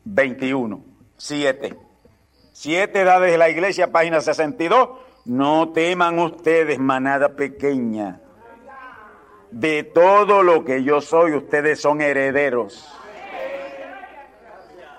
21, 0.05 0.81
7. 1.17 1.77
Siete 2.53 3.03
edades 3.03 3.31
de 3.31 3.39
la 3.39 3.49
iglesia, 3.49 3.93
página 3.93 4.21
62. 4.21 4.89
No 5.27 5.69
teman 5.69 6.19
ustedes, 6.19 6.81
manada 6.81 7.37
pequeña 7.37 8.21
de 9.61 9.85
todo 9.85 10.43
lo 10.43 10.65
que 10.65 10.85
yo 10.85 11.01
soy, 11.01 11.33
ustedes 11.33 11.81
son 11.81 12.03
herederos. 12.03 12.93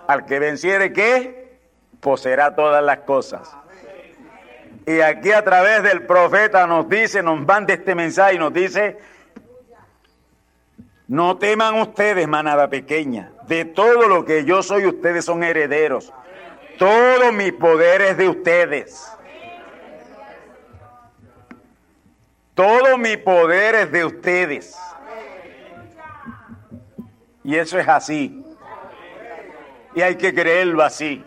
Al 0.08 0.26
que 0.26 0.40
venciere, 0.40 0.92
¿qué? 0.94 1.60
Poseerá 2.00 2.56
todas 2.56 2.84
las 2.84 3.00
cosas. 3.00 3.56
Y 4.88 5.02
aquí 5.02 5.32
a 5.32 5.44
través 5.44 5.84
del 5.84 6.08
profeta 6.08 6.66
nos 6.66 6.90
dice, 6.90 7.22
nos 7.22 7.40
manda 7.46 7.74
este 7.74 7.94
mensaje 7.94 8.36
y 8.36 8.40
nos 8.40 8.52
dice, 8.52 8.98
no 11.08 11.38
teman 11.38 11.76
ustedes, 11.80 12.28
manada 12.28 12.68
pequeña, 12.68 13.34
de 13.48 13.64
todo 13.64 14.08
lo 14.08 14.26
que 14.26 14.44
yo 14.44 14.64
soy, 14.64 14.88
ustedes 14.88 15.24
son 15.26 15.44
herederos. 15.44 16.12
Todo 16.80 17.32
mi 17.32 17.52
poder 17.52 18.02
es 18.02 18.18
de 18.18 18.28
ustedes. 18.28 19.08
Todo 22.58 22.98
mi 22.98 23.18
poder 23.18 23.76
es 23.76 23.92
de 23.92 24.04
ustedes. 24.04 24.76
Y 27.44 27.56
eso 27.56 27.78
es 27.78 27.88
así. 27.88 28.44
Y 29.94 30.02
hay 30.02 30.16
que 30.16 30.34
creerlo 30.34 30.82
así. 30.84 31.24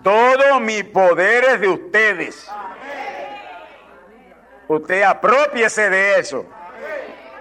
Todo 0.00 0.60
mi 0.60 0.84
poder 0.84 1.42
es 1.42 1.60
de 1.60 1.68
ustedes. 1.68 2.48
Usted 4.68 5.02
apropiese 5.02 5.90
de 5.90 6.20
eso. 6.20 6.46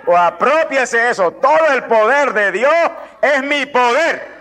O 0.08 0.18
apropiese 0.18 0.98
de 0.98 1.12
eso. 1.12 1.34
Todo 1.34 1.68
el 1.72 1.84
poder 1.84 2.34
de 2.34 2.52
Dios 2.52 2.92
es 3.22 3.44
mi 3.44 3.68
poder. 3.68 4.33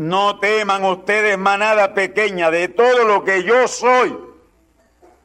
No 0.00 0.38
teman 0.40 0.82
ustedes 0.86 1.36
manada 1.36 1.92
pequeña 1.92 2.50
de 2.50 2.68
todo 2.68 3.04
lo 3.04 3.22
que 3.22 3.42
yo 3.42 3.68
soy. 3.68 4.18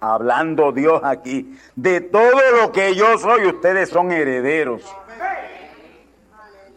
Hablando 0.01 0.73
Dios 0.73 0.99
aquí, 1.01 1.57
de 1.77 2.01
todo 2.01 2.41
lo 2.59 2.73
que 2.73 2.93
yo 2.93 3.17
soy, 3.17 3.45
ustedes 3.45 3.87
son 3.87 4.11
herederos. 4.11 4.83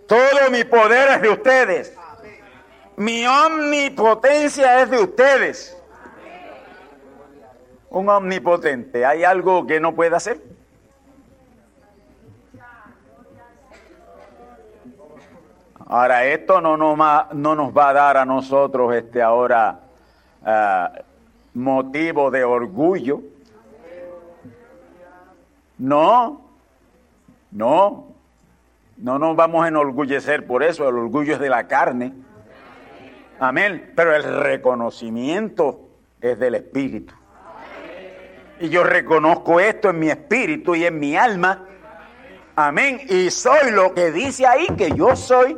Todo 0.06 0.48
mi 0.52 0.62
poder 0.62 1.10
es 1.16 1.22
de 1.22 1.28
ustedes. 1.28 1.92
Mi 2.94 3.26
omnipotencia 3.26 4.80
es 4.80 4.90
de 4.90 5.00
ustedes. 5.00 5.76
Un 7.90 8.08
omnipotente, 8.08 9.04
¿hay 9.04 9.24
algo 9.24 9.66
que 9.66 9.80
no 9.80 9.96
pueda 9.96 10.18
hacer? 10.18 10.40
Ahora, 15.90 16.26
esto 16.26 16.60
no 16.60 16.76
nos, 16.76 17.00
va, 17.00 17.30
no 17.32 17.54
nos 17.54 17.74
va 17.74 17.88
a 17.88 17.92
dar 17.94 18.16
a 18.18 18.26
nosotros 18.26 18.94
este 18.94 19.22
ahora 19.22 19.80
uh, 20.42 20.98
motivo 21.54 22.30
de 22.30 22.44
orgullo. 22.44 23.22
No, 25.78 26.42
no, 27.52 28.06
no 28.98 29.18
nos 29.18 29.34
vamos 29.34 29.64
a 29.64 29.68
enorgullecer 29.68 30.46
por 30.46 30.62
eso, 30.62 30.86
el 30.86 30.94
orgullo 30.94 31.32
es 31.32 31.40
de 31.40 31.48
la 31.48 31.66
carne. 31.66 32.12
Amén, 33.40 33.92
pero 33.96 34.14
el 34.14 34.24
reconocimiento 34.24 35.88
es 36.20 36.38
del 36.38 36.56
espíritu. 36.56 37.14
Y 38.60 38.68
yo 38.68 38.84
reconozco 38.84 39.58
esto 39.58 39.88
en 39.88 40.00
mi 40.00 40.10
espíritu 40.10 40.74
y 40.74 40.84
en 40.84 40.98
mi 40.98 41.16
alma 41.16 41.64
Amén. 42.60 43.00
Y 43.08 43.30
soy 43.30 43.70
lo 43.70 43.94
que 43.94 44.10
dice 44.10 44.44
ahí 44.44 44.66
que 44.76 44.90
yo 44.90 45.14
soy. 45.14 45.56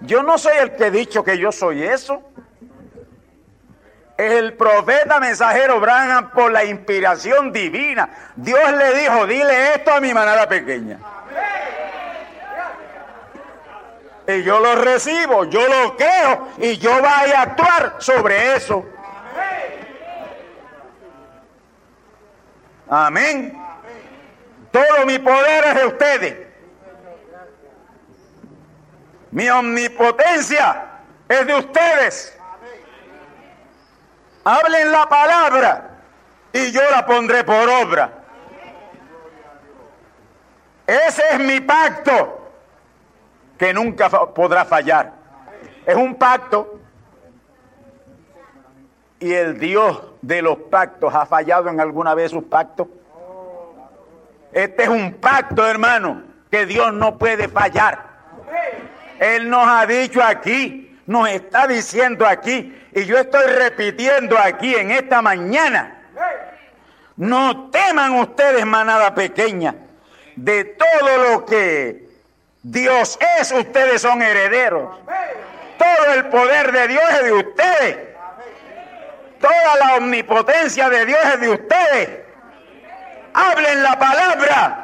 Yo 0.00 0.22
no 0.22 0.38
soy 0.38 0.56
el 0.56 0.74
que 0.76 0.86
he 0.86 0.90
dicho 0.90 1.22
que 1.22 1.36
yo 1.36 1.52
soy 1.52 1.82
eso. 1.82 2.22
El 4.16 4.54
profeta 4.54 5.20
mensajero 5.20 5.78
Branham 5.78 6.30
por 6.30 6.50
la 6.50 6.64
inspiración 6.64 7.52
divina. 7.52 8.08
Dios 8.34 8.72
le 8.72 8.94
dijo, 8.98 9.26
dile 9.26 9.74
esto 9.74 9.92
a 9.92 10.00
mi 10.00 10.14
manada 10.14 10.48
pequeña. 10.48 10.98
Y 14.26 14.42
yo 14.42 14.58
lo 14.58 14.76
recibo, 14.76 15.44
yo 15.44 15.68
lo 15.68 15.96
creo 15.98 16.48
y 16.56 16.78
yo 16.78 16.92
voy 16.94 17.30
a 17.30 17.42
actuar 17.42 17.96
sobre 17.98 18.56
eso. 18.56 18.86
Amén. 22.88 23.61
Todo 24.72 25.06
mi 25.06 25.18
poder 25.18 25.64
es 25.66 25.74
de 25.74 25.86
ustedes. 25.86 26.46
Mi 29.30 29.48
omnipotencia 29.48 30.86
es 31.28 31.46
de 31.46 31.54
ustedes. 31.54 32.38
Hablen 34.44 34.90
la 34.90 35.08
palabra 35.08 35.90
y 36.52 36.72
yo 36.72 36.80
la 36.90 37.06
pondré 37.06 37.44
por 37.44 37.68
obra. 37.68 38.12
Ese 40.86 41.22
es 41.32 41.38
mi 41.38 41.60
pacto 41.60 42.50
que 43.58 43.72
nunca 43.72 44.08
podrá 44.08 44.64
fallar. 44.64 45.12
Es 45.86 45.94
un 45.94 46.14
pacto 46.14 46.80
y 49.20 49.32
el 49.32 49.58
Dios 49.58 50.02
de 50.20 50.42
los 50.42 50.56
pactos 50.58 51.14
ha 51.14 51.24
fallado 51.26 51.68
en 51.68 51.80
alguna 51.80 52.14
vez 52.14 52.32
sus 52.32 52.44
pactos. 52.44 52.88
Este 54.52 54.82
es 54.82 54.88
un 54.88 55.14
pacto, 55.14 55.66
hermano, 55.66 56.22
que 56.50 56.66
Dios 56.66 56.92
no 56.92 57.16
puede 57.16 57.48
fallar. 57.48 58.06
Él 59.18 59.48
nos 59.48 59.66
ha 59.66 59.86
dicho 59.86 60.22
aquí, 60.22 60.98
nos 61.06 61.28
está 61.28 61.66
diciendo 61.66 62.26
aquí, 62.26 62.76
y 62.94 63.04
yo 63.04 63.18
estoy 63.18 63.46
repitiendo 63.46 64.38
aquí 64.38 64.74
en 64.74 64.90
esta 64.90 65.22
mañana. 65.22 65.98
No 67.16 67.70
teman 67.70 68.18
ustedes, 68.18 68.66
manada 68.66 69.14
pequeña, 69.14 69.74
de 70.36 70.64
todo 70.64 71.30
lo 71.30 71.44
que 71.46 72.08
Dios 72.62 73.18
es, 73.38 73.52
ustedes 73.52 74.02
son 74.02 74.22
herederos. 74.22 74.98
Todo 75.78 76.14
el 76.14 76.26
poder 76.26 76.72
de 76.72 76.88
Dios 76.88 77.02
es 77.10 77.24
de 77.24 77.32
ustedes. 77.32 77.98
Toda 79.40 79.76
la 79.80 79.96
omnipotencia 79.96 80.88
de 80.88 81.06
Dios 81.06 81.20
es 81.34 81.40
de 81.40 81.48
ustedes. 81.48 82.21
Hablen 83.34 83.82
la 83.82 83.98
palabra 83.98 84.82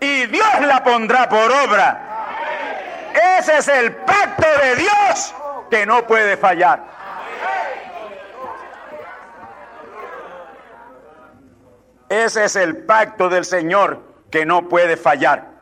y 0.00 0.26
Dios 0.26 0.60
la 0.66 0.82
pondrá 0.82 1.28
por 1.28 1.50
obra. 1.50 2.00
Ese 3.38 3.58
es 3.58 3.68
el 3.68 3.92
pacto 3.92 4.46
de 4.62 4.76
Dios 4.76 5.34
que 5.70 5.86
no 5.86 6.06
puede 6.06 6.36
fallar. 6.36 6.82
Ese 12.08 12.44
es 12.44 12.56
el 12.56 12.78
pacto 12.84 13.28
del 13.28 13.44
Señor 13.44 14.02
que 14.30 14.46
no 14.46 14.68
puede 14.68 14.96
fallar. 14.96 15.54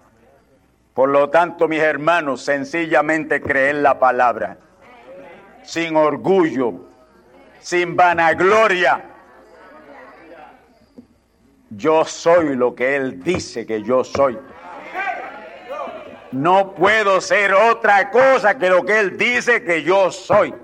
Por 0.94 1.08
lo 1.08 1.30
tanto, 1.30 1.68
mis 1.68 1.80
hermanos, 1.80 2.42
sencillamente 2.42 3.40
creen 3.40 3.82
la 3.82 3.98
palabra, 3.98 4.58
sin 5.62 5.96
orgullo, 5.96 6.86
sin 7.60 7.96
vanagloria. 7.96 9.11
Yo 11.76 12.04
soy 12.04 12.54
lo 12.56 12.74
que 12.74 12.96
Él 12.96 13.22
dice 13.22 13.64
que 13.66 13.82
yo 13.82 14.04
soy. 14.04 14.38
No 16.32 16.74
puedo 16.74 17.20
ser 17.20 17.54
otra 17.54 18.10
cosa 18.10 18.58
que 18.58 18.68
lo 18.68 18.84
que 18.84 18.98
Él 18.98 19.16
dice 19.16 19.62
que 19.62 19.82
yo 19.82 20.10
soy. 20.10 20.54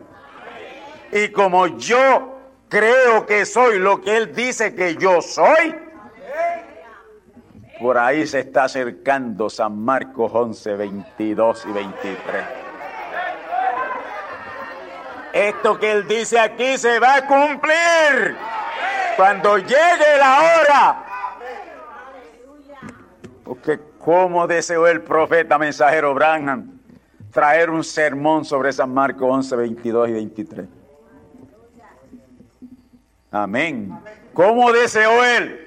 Y 1.13 1.29
como 1.29 1.67
yo 1.79 2.39
creo 2.69 3.25
que 3.27 3.47
soy 3.47 3.79
lo 3.79 4.01
que 4.01 4.17
Él 4.17 4.35
dice 4.35 4.75
que 4.75 4.97
yo 4.97 5.23
soy, 5.23 5.75
por 7.81 7.97
ahí 7.97 8.27
se 8.27 8.41
está 8.41 8.65
acercando 8.65 9.49
San 9.49 9.79
Marcos 9.79 10.31
11, 10.35 10.75
22 10.75 11.67
y 11.67 11.73
23. 11.73 12.45
Esto 15.33 15.79
que 15.79 15.93
Él 15.93 16.09
dice 16.09 16.39
aquí 16.39 16.77
se 16.77 16.99
va 16.99 17.17
a 17.17 17.27
cumplir 17.27 18.37
cuando 19.19 19.59
llegue 19.59 20.17
la 20.17 20.39
hora. 20.39 21.05
Porque 23.43 23.81
como 23.99 24.47
deseó 24.47 24.87
el 24.87 25.03
profeta 25.03 25.59
mensajero 25.59 26.15
Branham 26.15 26.79
traer 27.33 27.69
un 27.69 27.83
sermón 27.83 28.45
sobre 28.45 28.73
San 28.73 28.95
Marcos 28.95 29.29
11, 29.29 29.57
22 29.57 30.09
y 30.09 30.13
23. 30.13 30.67
Amén. 33.33 33.99
¿Cómo 34.33 34.71
deseó 34.71 35.25
él? 35.25 35.67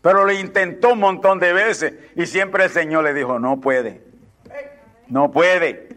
Pero 0.00 0.24
lo 0.24 0.32
intentó 0.32 0.94
un 0.94 1.00
montón 1.00 1.38
de 1.38 1.52
veces 1.52 1.92
y 2.16 2.24
siempre 2.24 2.64
el 2.64 2.70
Señor 2.70 3.04
le 3.04 3.12
dijo, 3.12 3.38
no 3.38 3.60
puede. 3.60 4.00
No 5.06 5.30
puede. 5.30 5.90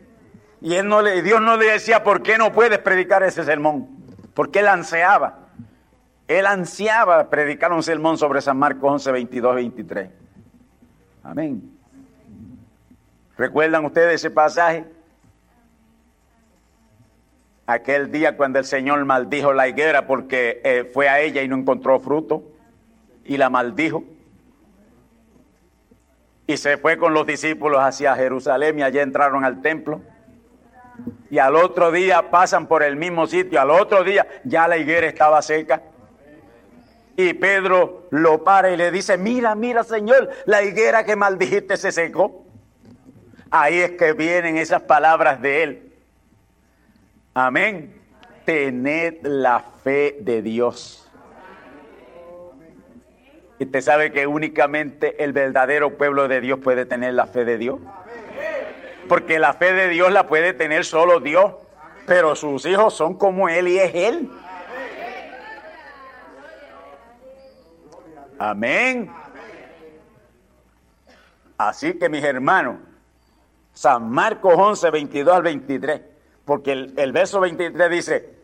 Y 0.60 0.76
él 0.76 0.90
no 0.90 1.02
le, 1.02 1.22
Dios 1.22 1.40
no 1.40 1.56
le 1.56 1.72
decía, 1.72 2.04
¿por 2.04 2.22
qué 2.22 2.38
no 2.38 2.52
puedes 2.52 2.80
predicar 2.80 3.24
ese 3.24 3.46
sermón? 3.46 3.88
Porque 4.34 4.60
él 4.60 4.68
ansiaba. 4.68 5.43
Él 6.28 6.46
ansiaba 6.46 7.30
predicar 7.30 7.72
un 7.72 7.84
sermón 7.84 8.18
sobre 8.18 8.42
San 8.42 8.58
Marcos 8.58 8.92
11, 8.92 9.12
22, 9.12 9.56
23. 9.56 10.10
Amén. 11.24 11.74
¿Recuerdan 13.38 13.86
ustedes 13.86 14.16
ese 14.16 14.32
pasaje? 14.32 14.86
Aquel 17.66 18.12
día 18.12 18.38
cuando 18.38 18.60
el 18.60 18.66
Señor 18.66 19.04
maldijo 19.06 19.54
la 19.54 19.68
higuera 19.68 20.06
porque 20.06 20.62
eh, 20.64 20.90
fue 20.94 21.10
a 21.10 21.22
ella 21.22 21.42
y 21.42 21.48
no 21.48 21.56
encontró 21.58 22.00
fruto 22.00 22.44
y 23.26 23.38
la 23.38 23.50
maldijo. 23.50 24.04
Y 26.46 26.58
se 26.58 26.78
fue 26.78 26.98
con 26.98 27.14
los 27.14 27.26
discípulos 27.26 27.80
hacia 27.82 28.16
Jerusalén 28.16 28.80
y 28.80 28.84
allí 28.84 29.00
entraron 29.00 29.46
al 29.46 29.62
templo. 29.62 30.02
Y 31.30 31.40
al 31.40 31.56
otro 31.56 31.92
día 31.92 32.30
pasan 32.30 32.68
por 32.68 32.84
el 32.84 32.96
mismo 32.96 33.26
sitio, 33.26 33.60
al 33.60 33.72
otro 33.72 34.04
día 34.04 34.28
ya 34.44 34.68
la 34.68 34.78
higuera 34.78 35.08
estaba 35.08 35.42
seca. 35.42 35.82
Y 37.16 37.34
Pedro 37.34 38.08
lo 38.10 38.44
para 38.44 38.72
y 38.72 38.78
le 38.78 38.92
dice, 38.92 39.18
mira, 39.18 39.54
mira 39.56 39.84
Señor, 39.84 40.30
la 40.46 40.64
higuera 40.64 41.06
que 41.06 41.16
maldijiste 41.16 41.78
se 41.78 41.92
secó. 41.92 42.46
Ahí 43.52 43.80
es 43.80 43.92
que 43.92 44.14
vienen 44.14 44.58
esas 44.58 44.82
palabras 44.82 45.42
de 45.42 45.64
él. 45.64 45.94
Amén. 47.36 47.94
Tened 48.46 49.20
la 49.24 49.64
fe 49.84 50.18
de 50.22 50.42
Dios. 50.42 51.08
Y 53.60 53.66
usted 53.66 53.82
sabe 53.82 54.12
que 54.12 54.26
únicamente 54.26 55.24
el 55.24 55.34
verdadero 55.34 55.98
pueblo 55.98 56.28
de 56.28 56.42
Dios 56.42 56.60
puede 56.64 56.86
tener 56.86 57.14
la 57.14 57.28
fe 57.28 57.46
de 57.46 57.60
Dios. 57.60 57.80
Porque 59.08 59.38
la 59.38 59.54
fe 59.54 59.74
de 59.74 59.90
Dios 59.90 60.12
la 60.12 60.28
puede 60.28 60.54
tener 60.54 60.84
solo 60.84 61.20
Dios. 61.20 61.54
Pero 62.08 62.36
sus 62.36 62.66
hijos 62.66 62.96
son 62.96 63.16
como 63.16 63.50
Él 63.50 63.68
y 63.68 63.78
es 63.78 63.94
Él. 63.94 64.30
Amén. 68.46 69.10
Así 71.58 71.94
que 71.94 72.10
mis 72.10 72.26
hermanos, 72.26 72.76
San 73.72 74.10
Marcos 74.10 74.54
11, 74.58 74.90
22 74.90 75.34
al 75.34 75.44
23, 75.44 76.02
porque 76.44 76.74
el, 76.74 76.94
el 76.98 77.14
verso 77.14 77.40
23 77.40 77.90
dice, 77.90 78.36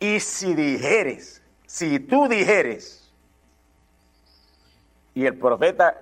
y 0.00 0.18
si 0.18 0.54
dijeres, 0.54 1.40
si 1.66 2.00
tú 2.00 2.26
dijeres, 2.26 3.14
y 5.14 5.24
el 5.24 5.38
profeta 5.38 6.00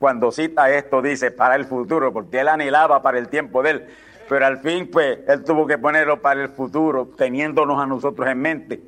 cuando 0.00 0.32
cita 0.32 0.68
esto 0.70 1.00
dice 1.00 1.30
para 1.30 1.54
el 1.54 1.66
futuro, 1.66 2.12
porque 2.12 2.40
él 2.40 2.48
anhelaba 2.48 3.00
para 3.00 3.20
el 3.20 3.28
tiempo 3.28 3.62
de 3.62 3.70
él, 3.70 3.86
pero 4.28 4.44
al 4.44 4.58
fin 4.58 4.90
pues 4.90 5.20
él 5.28 5.44
tuvo 5.44 5.68
que 5.68 5.78
ponerlo 5.78 6.20
para 6.20 6.42
el 6.42 6.48
futuro, 6.48 7.12
teniéndonos 7.16 7.80
a 7.80 7.86
nosotros 7.86 8.28
en 8.28 8.40
mente. 8.40 8.82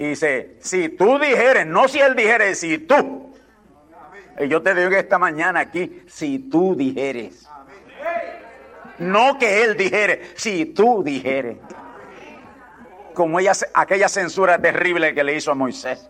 Y 0.00 0.04
dice, 0.04 0.56
si 0.60 0.88
tú 0.88 1.18
dijeres, 1.18 1.66
no 1.66 1.86
si 1.86 1.98
él 2.00 2.16
dijere, 2.16 2.54
si 2.54 2.78
tú. 2.78 3.34
Y 4.38 4.48
yo 4.48 4.62
te 4.62 4.74
digo 4.74 4.96
esta 4.96 5.18
mañana 5.18 5.60
aquí, 5.60 6.04
si 6.08 6.38
tú 6.38 6.74
dijeres. 6.74 7.46
No 8.96 9.38
que 9.38 9.62
él 9.62 9.76
dijere, 9.76 10.30
si 10.36 10.64
tú 10.64 11.02
dijeres. 11.02 11.58
Como 13.12 13.40
ella, 13.40 13.52
aquella 13.74 14.08
censura 14.08 14.58
terrible 14.58 15.14
que 15.14 15.22
le 15.22 15.36
hizo 15.36 15.50
a 15.50 15.54
Moisés. 15.54 16.08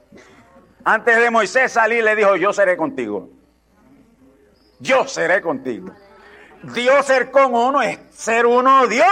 Antes 0.85 1.19
de 1.19 1.29
Moisés 1.33 1.73
salir 1.73 2.05
le 2.05 2.15
dijo, 2.15 2.37
yo 2.37 2.53
seré 2.53 2.77
contigo. 2.77 3.29
Yo 4.79 5.05
seré 5.09 5.41
contigo. 5.41 5.93
Dios 6.63 7.07
ser 7.07 7.33
con 7.33 7.57
uno 7.57 7.83
es 7.83 7.99
ser 8.13 8.47
uno 8.47 8.87
Dios. 8.87 9.07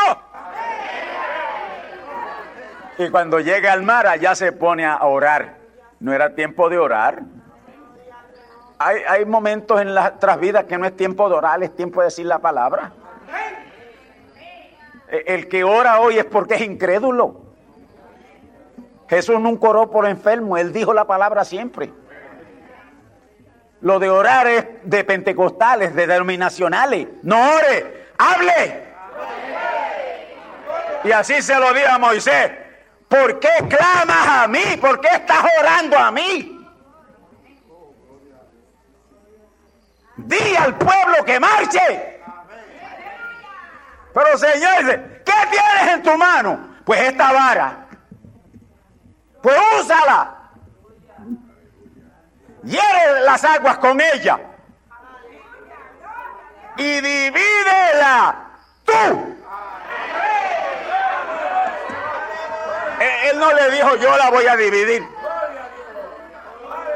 Y 2.98 3.10
cuando 3.10 3.38
llega 3.38 3.72
al 3.72 3.84
mar, 3.84 4.08
allá 4.08 4.34
se 4.34 4.50
pone 4.50 4.84
a 4.84 5.04
orar. 5.04 5.56
No 6.00 6.12
era 6.12 6.34
tiempo 6.34 6.68
de 6.68 6.78
orar. 6.78 7.22
Hay, 8.80 9.24
momentos 9.24 9.80
en 9.80 9.94
nuestras 9.94 10.38
vidas 10.38 10.64
que 10.64 10.78
no 10.78 10.86
es 10.86 10.96
tiempo 10.96 11.28
de 11.28 11.34
orar, 11.34 11.62
es 11.62 11.74
tiempo 11.74 12.00
de 12.00 12.06
decir 12.06 12.26
la 12.26 12.38
palabra. 12.38 12.92
El 15.08 15.48
que 15.48 15.64
ora 15.64 16.00
hoy 16.00 16.18
es 16.18 16.24
porque 16.24 16.54
es 16.54 16.60
incrédulo. 16.60 17.40
Jesús 19.08 19.40
nunca 19.40 19.68
oró 19.68 19.90
por 19.90 20.06
enfermo, 20.06 20.56
él 20.56 20.72
dijo 20.72 20.92
la 20.92 21.06
palabra 21.06 21.44
siempre. 21.44 21.92
Lo 23.80 23.98
de 23.98 24.10
orar 24.10 24.46
es 24.48 24.66
de 24.82 25.04
pentecostales, 25.04 25.94
de 25.94 26.06
denominacionales. 26.06 27.08
No 27.22 27.36
ore, 27.36 28.08
hable. 28.18 28.88
Y 31.04 31.12
así 31.12 31.40
se 31.42 31.58
lo 31.58 31.72
dijo 31.72 31.90
a 31.90 31.98
Moisés. 31.98 32.67
¿Por 33.08 33.40
qué 33.40 33.48
clamas 33.68 34.28
a 34.28 34.48
mí? 34.48 34.76
¿Por 34.80 35.00
qué 35.00 35.08
estás 35.08 35.44
orando 35.58 35.98
a 35.98 36.10
mí? 36.10 36.54
Di 40.16 40.56
al 40.56 40.76
pueblo 40.76 41.24
que 41.24 41.40
marche. 41.40 42.20
Pero 44.12 44.38
Señor, 44.38 45.22
¿qué 45.24 45.32
tienes 45.50 45.94
en 45.94 46.02
tu 46.02 46.18
mano? 46.18 46.76
Pues 46.84 47.00
esta 47.00 47.32
vara. 47.32 47.86
Pues 49.42 49.56
úsala. 49.80 50.34
Hiere 52.64 53.20
las 53.24 53.44
aguas 53.44 53.78
con 53.78 54.00
ella. 54.00 54.38
Y 56.76 57.00
divídela 57.00 58.50
tú 58.84 59.37
Él 63.00 63.38
no 63.38 63.52
le 63.52 63.70
dijo 63.70 63.96
yo 63.96 64.16
la 64.16 64.30
voy 64.30 64.46
a 64.46 64.56
dividir. 64.56 65.06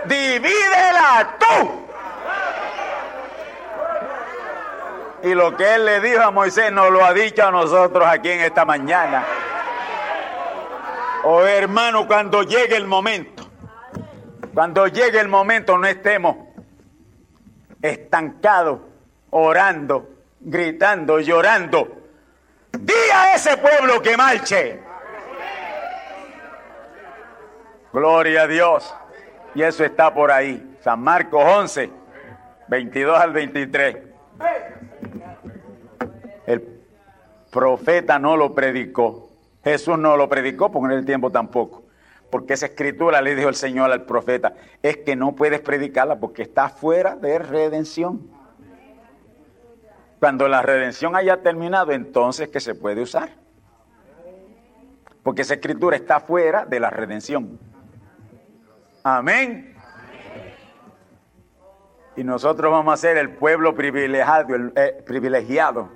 Divídela 0.04 1.36
tú. 1.38 1.82
Y 5.22 5.34
lo 5.34 5.56
que 5.56 5.74
él 5.74 5.84
le 5.84 6.00
dijo 6.00 6.20
a 6.20 6.30
Moisés 6.32 6.72
nos 6.72 6.90
lo 6.90 7.04
ha 7.04 7.12
dicho 7.12 7.46
a 7.46 7.50
nosotros 7.52 8.06
aquí 8.08 8.30
en 8.30 8.40
esta 8.40 8.64
mañana. 8.64 9.24
Oh 11.24 11.44
hermano, 11.44 12.08
cuando 12.08 12.42
llegue 12.42 12.76
el 12.76 12.88
momento, 12.88 13.48
cuando 14.52 14.88
llegue 14.88 15.20
el 15.20 15.28
momento 15.28 15.78
no 15.78 15.86
estemos 15.86 16.36
estancados, 17.80 18.80
orando, 19.30 20.08
gritando, 20.40 21.20
llorando. 21.20 22.02
Di 22.72 22.92
a 23.14 23.34
ese 23.34 23.56
pueblo 23.58 24.02
que 24.02 24.16
marche. 24.16 24.91
Gloria 27.92 28.42
a 28.42 28.46
Dios. 28.46 28.94
Y 29.54 29.62
eso 29.62 29.84
está 29.84 30.14
por 30.14 30.30
ahí. 30.30 30.76
San 30.80 31.00
Marcos 31.00 31.44
11, 31.44 31.90
22 32.68 33.18
al 33.18 33.32
23. 33.32 33.96
El 36.46 36.80
profeta 37.50 38.18
no 38.18 38.36
lo 38.36 38.54
predicó. 38.54 39.28
Jesús 39.62 39.98
no 39.98 40.16
lo 40.16 40.28
predicó 40.28 40.72
porque 40.72 40.94
en 40.94 41.00
el 41.00 41.04
tiempo 41.04 41.30
tampoco. 41.30 41.84
Porque 42.30 42.54
esa 42.54 42.66
escritura 42.66 43.20
le 43.20 43.34
dijo 43.34 43.50
el 43.50 43.54
Señor 43.54 43.92
al 43.92 44.06
profeta, 44.06 44.54
es 44.82 44.96
que 44.96 45.14
no 45.14 45.32
puedes 45.32 45.60
predicarla 45.60 46.18
porque 46.18 46.42
está 46.42 46.70
fuera 46.70 47.14
de 47.14 47.38
redención. 47.38 48.30
Cuando 50.18 50.48
la 50.48 50.62
redención 50.62 51.14
haya 51.14 51.42
terminado, 51.42 51.92
entonces 51.92 52.48
que 52.48 52.60
se 52.60 52.74
puede 52.74 53.02
usar. 53.02 53.34
Porque 55.22 55.42
esa 55.42 55.54
escritura 55.54 55.94
está 55.94 56.20
fuera 56.20 56.64
de 56.64 56.80
la 56.80 56.88
redención. 56.88 57.58
Amén. 59.04 59.74
Y 62.16 62.24
nosotros 62.24 62.70
vamos 62.70 62.94
a 62.94 62.96
ser 62.96 63.16
el 63.16 63.30
pueblo 63.30 63.74
privilegiado, 63.74 64.54
el, 64.54 64.72
eh, 64.76 65.02
privilegiado 65.06 65.88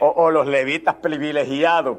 o, 0.00 0.08
o 0.08 0.30
los 0.30 0.46
levitas 0.46 0.96
privilegiados 0.96 1.98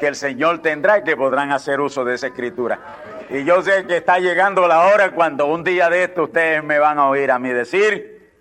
que 0.00 0.08
el 0.08 0.16
Señor 0.16 0.60
tendrá 0.60 0.98
y 0.98 1.04
que 1.04 1.16
podrán 1.16 1.52
hacer 1.52 1.80
uso 1.80 2.04
de 2.04 2.14
esa 2.14 2.26
escritura. 2.26 2.78
Y 3.30 3.44
yo 3.44 3.62
sé 3.62 3.86
que 3.86 3.98
está 3.98 4.18
llegando 4.18 4.66
la 4.66 4.86
hora 4.86 5.12
cuando 5.12 5.46
un 5.46 5.64
día 5.64 5.88
de 5.88 6.04
esto 6.04 6.24
ustedes 6.24 6.62
me 6.62 6.78
van 6.78 6.98
a 6.98 7.08
oír 7.08 7.30
a 7.30 7.38
mí 7.38 7.48
decir 7.50 8.32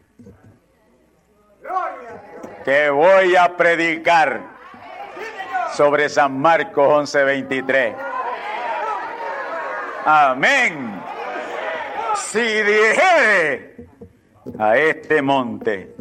que 2.66 2.90
voy 2.90 3.36
a 3.36 3.56
predicar 3.56 4.42
sobre 5.74 6.10
San 6.10 6.40
Marcos 6.40 7.14
11:23. 7.16 7.96
Amén. 10.06 11.13
Si 12.16 12.40
dijere 12.40 13.88
a 14.60 14.78
este 14.78 15.22
monte, 15.22 15.96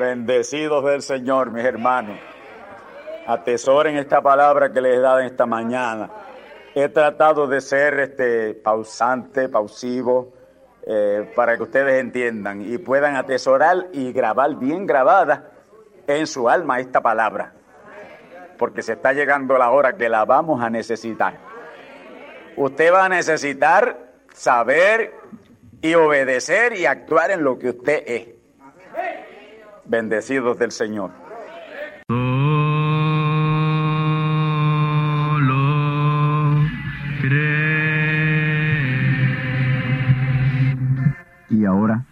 bendecidos 0.00 0.84
del 0.84 1.02
Señor, 1.02 1.50
mis 1.50 1.64
hermanos, 1.64 2.18
atesoren 3.26 3.96
esta 3.96 4.22
palabra 4.22 4.72
que 4.72 4.80
les 4.80 4.96
he 4.96 5.00
dado 5.00 5.18
esta 5.20 5.44
mañana. 5.44 6.10
He 6.74 6.88
tratado 6.88 7.46
de 7.46 7.60
ser 7.60 8.00
este 8.00 8.54
pausante, 8.54 9.48
pausivo, 9.48 10.32
eh, 10.86 11.30
para 11.34 11.56
que 11.56 11.64
ustedes 11.64 12.00
entiendan 12.00 12.62
y 12.62 12.78
puedan 12.78 13.16
atesorar 13.16 13.88
y 13.92 14.12
grabar 14.12 14.54
bien 14.54 14.86
grabada 14.86 15.50
en 16.06 16.26
su 16.26 16.48
alma 16.48 16.80
esta 16.80 17.00
palabra, 17.00 17.52
porque 18.56 18.82
se 18.82 18.92
está 18.92 19.12
llegando 19.12 19.58
la 19.58 19.70
hora 19.70 19.96
que 19.96 20.08
la 20.08 20.24
vamos 20.24 20.62
a 20.62 20.70
necesitar. 20.70 21.38
Usted 22.56 22.92
va 22.92 23.04
a 23.04 23.08
necesitar 23.08 24.05
saber 24.36 25.14
y 25.80 25.94
obedecer 25.94 26.78
y 26.78 26.84
actuar 26.84 27.30
en 27.30 27.42
lo 27.42 27.58
que 27.58 27.70
usted 27.70 28.02
es. 28.06 28.28
Bendecidos 29.86 30.58
del 30.58 30.72
Señor. 30.72 31.10
Y 41.48 41.64
ahora 41.64 42.04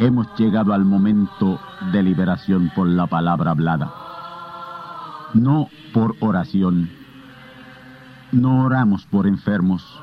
hemos 0.00 0.26
llegado 0.36 0.72
al 0.72 0.84
momento 0.84 1.60
de 1.92 2.02
liberación 2.02 2.70
por 2.74 2.88
la 2.88 3.06
palabra 3.06 3.52
hablada. 3.52 3.92
No 5.34 5.68
por 5.92 6.16
oración. 6.20 6.90
No 8.32 8.64
oramos 8.64 9.06
por 9.06 9.26
enfermos. 9.26 10.02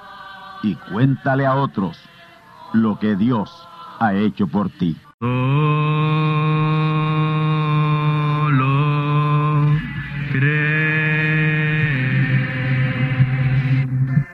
y 0.63 0.75
cuéntale 0.75 1.45
a 1.45 1.55
otros 1.55 1.97
lo 2.73 2.99
que 2.99 3.15
Dios 3.15 3.67
ha 3.99 4.13
hecho 4.13 4.47
por 4.47 4.69
ti. 4.69 4.95
Solo. 5.19 5.61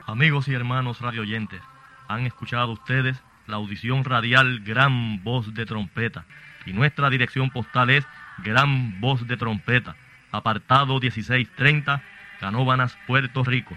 Amigos 0.06 0.48
y 0.48 0.54
hermanos 0.54 1.00
radioyentes, 1.00 1.60
han 2.08 2.26
escuchado 2.26 2.72
ustedes 2.72 3.22
la 3.46 3.56
audición 3.56 4.04
radial 4.04 4.60
Gran 4.60 5.22
Voz 5.22 5.54
de 5.54 5.64
Trompeta 5.66 6.24
y 6.66 6.72
nuestra 6.72 7.10
dirección 7.10 7.50
postal 7.50 7.90
es 7.90 8.06
Gran 8.38 9.00
Voz 9.00 9.26
de 9.26 9.36
Trompeta, 9.36 9.96
apartado 10.30 11.00
1630, 11.00 12.02
Canóbanas, 12.40 12.98
Puerto 13.06 13.42
Rico, 13.44 13.76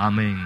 Amén. 0.00 0.40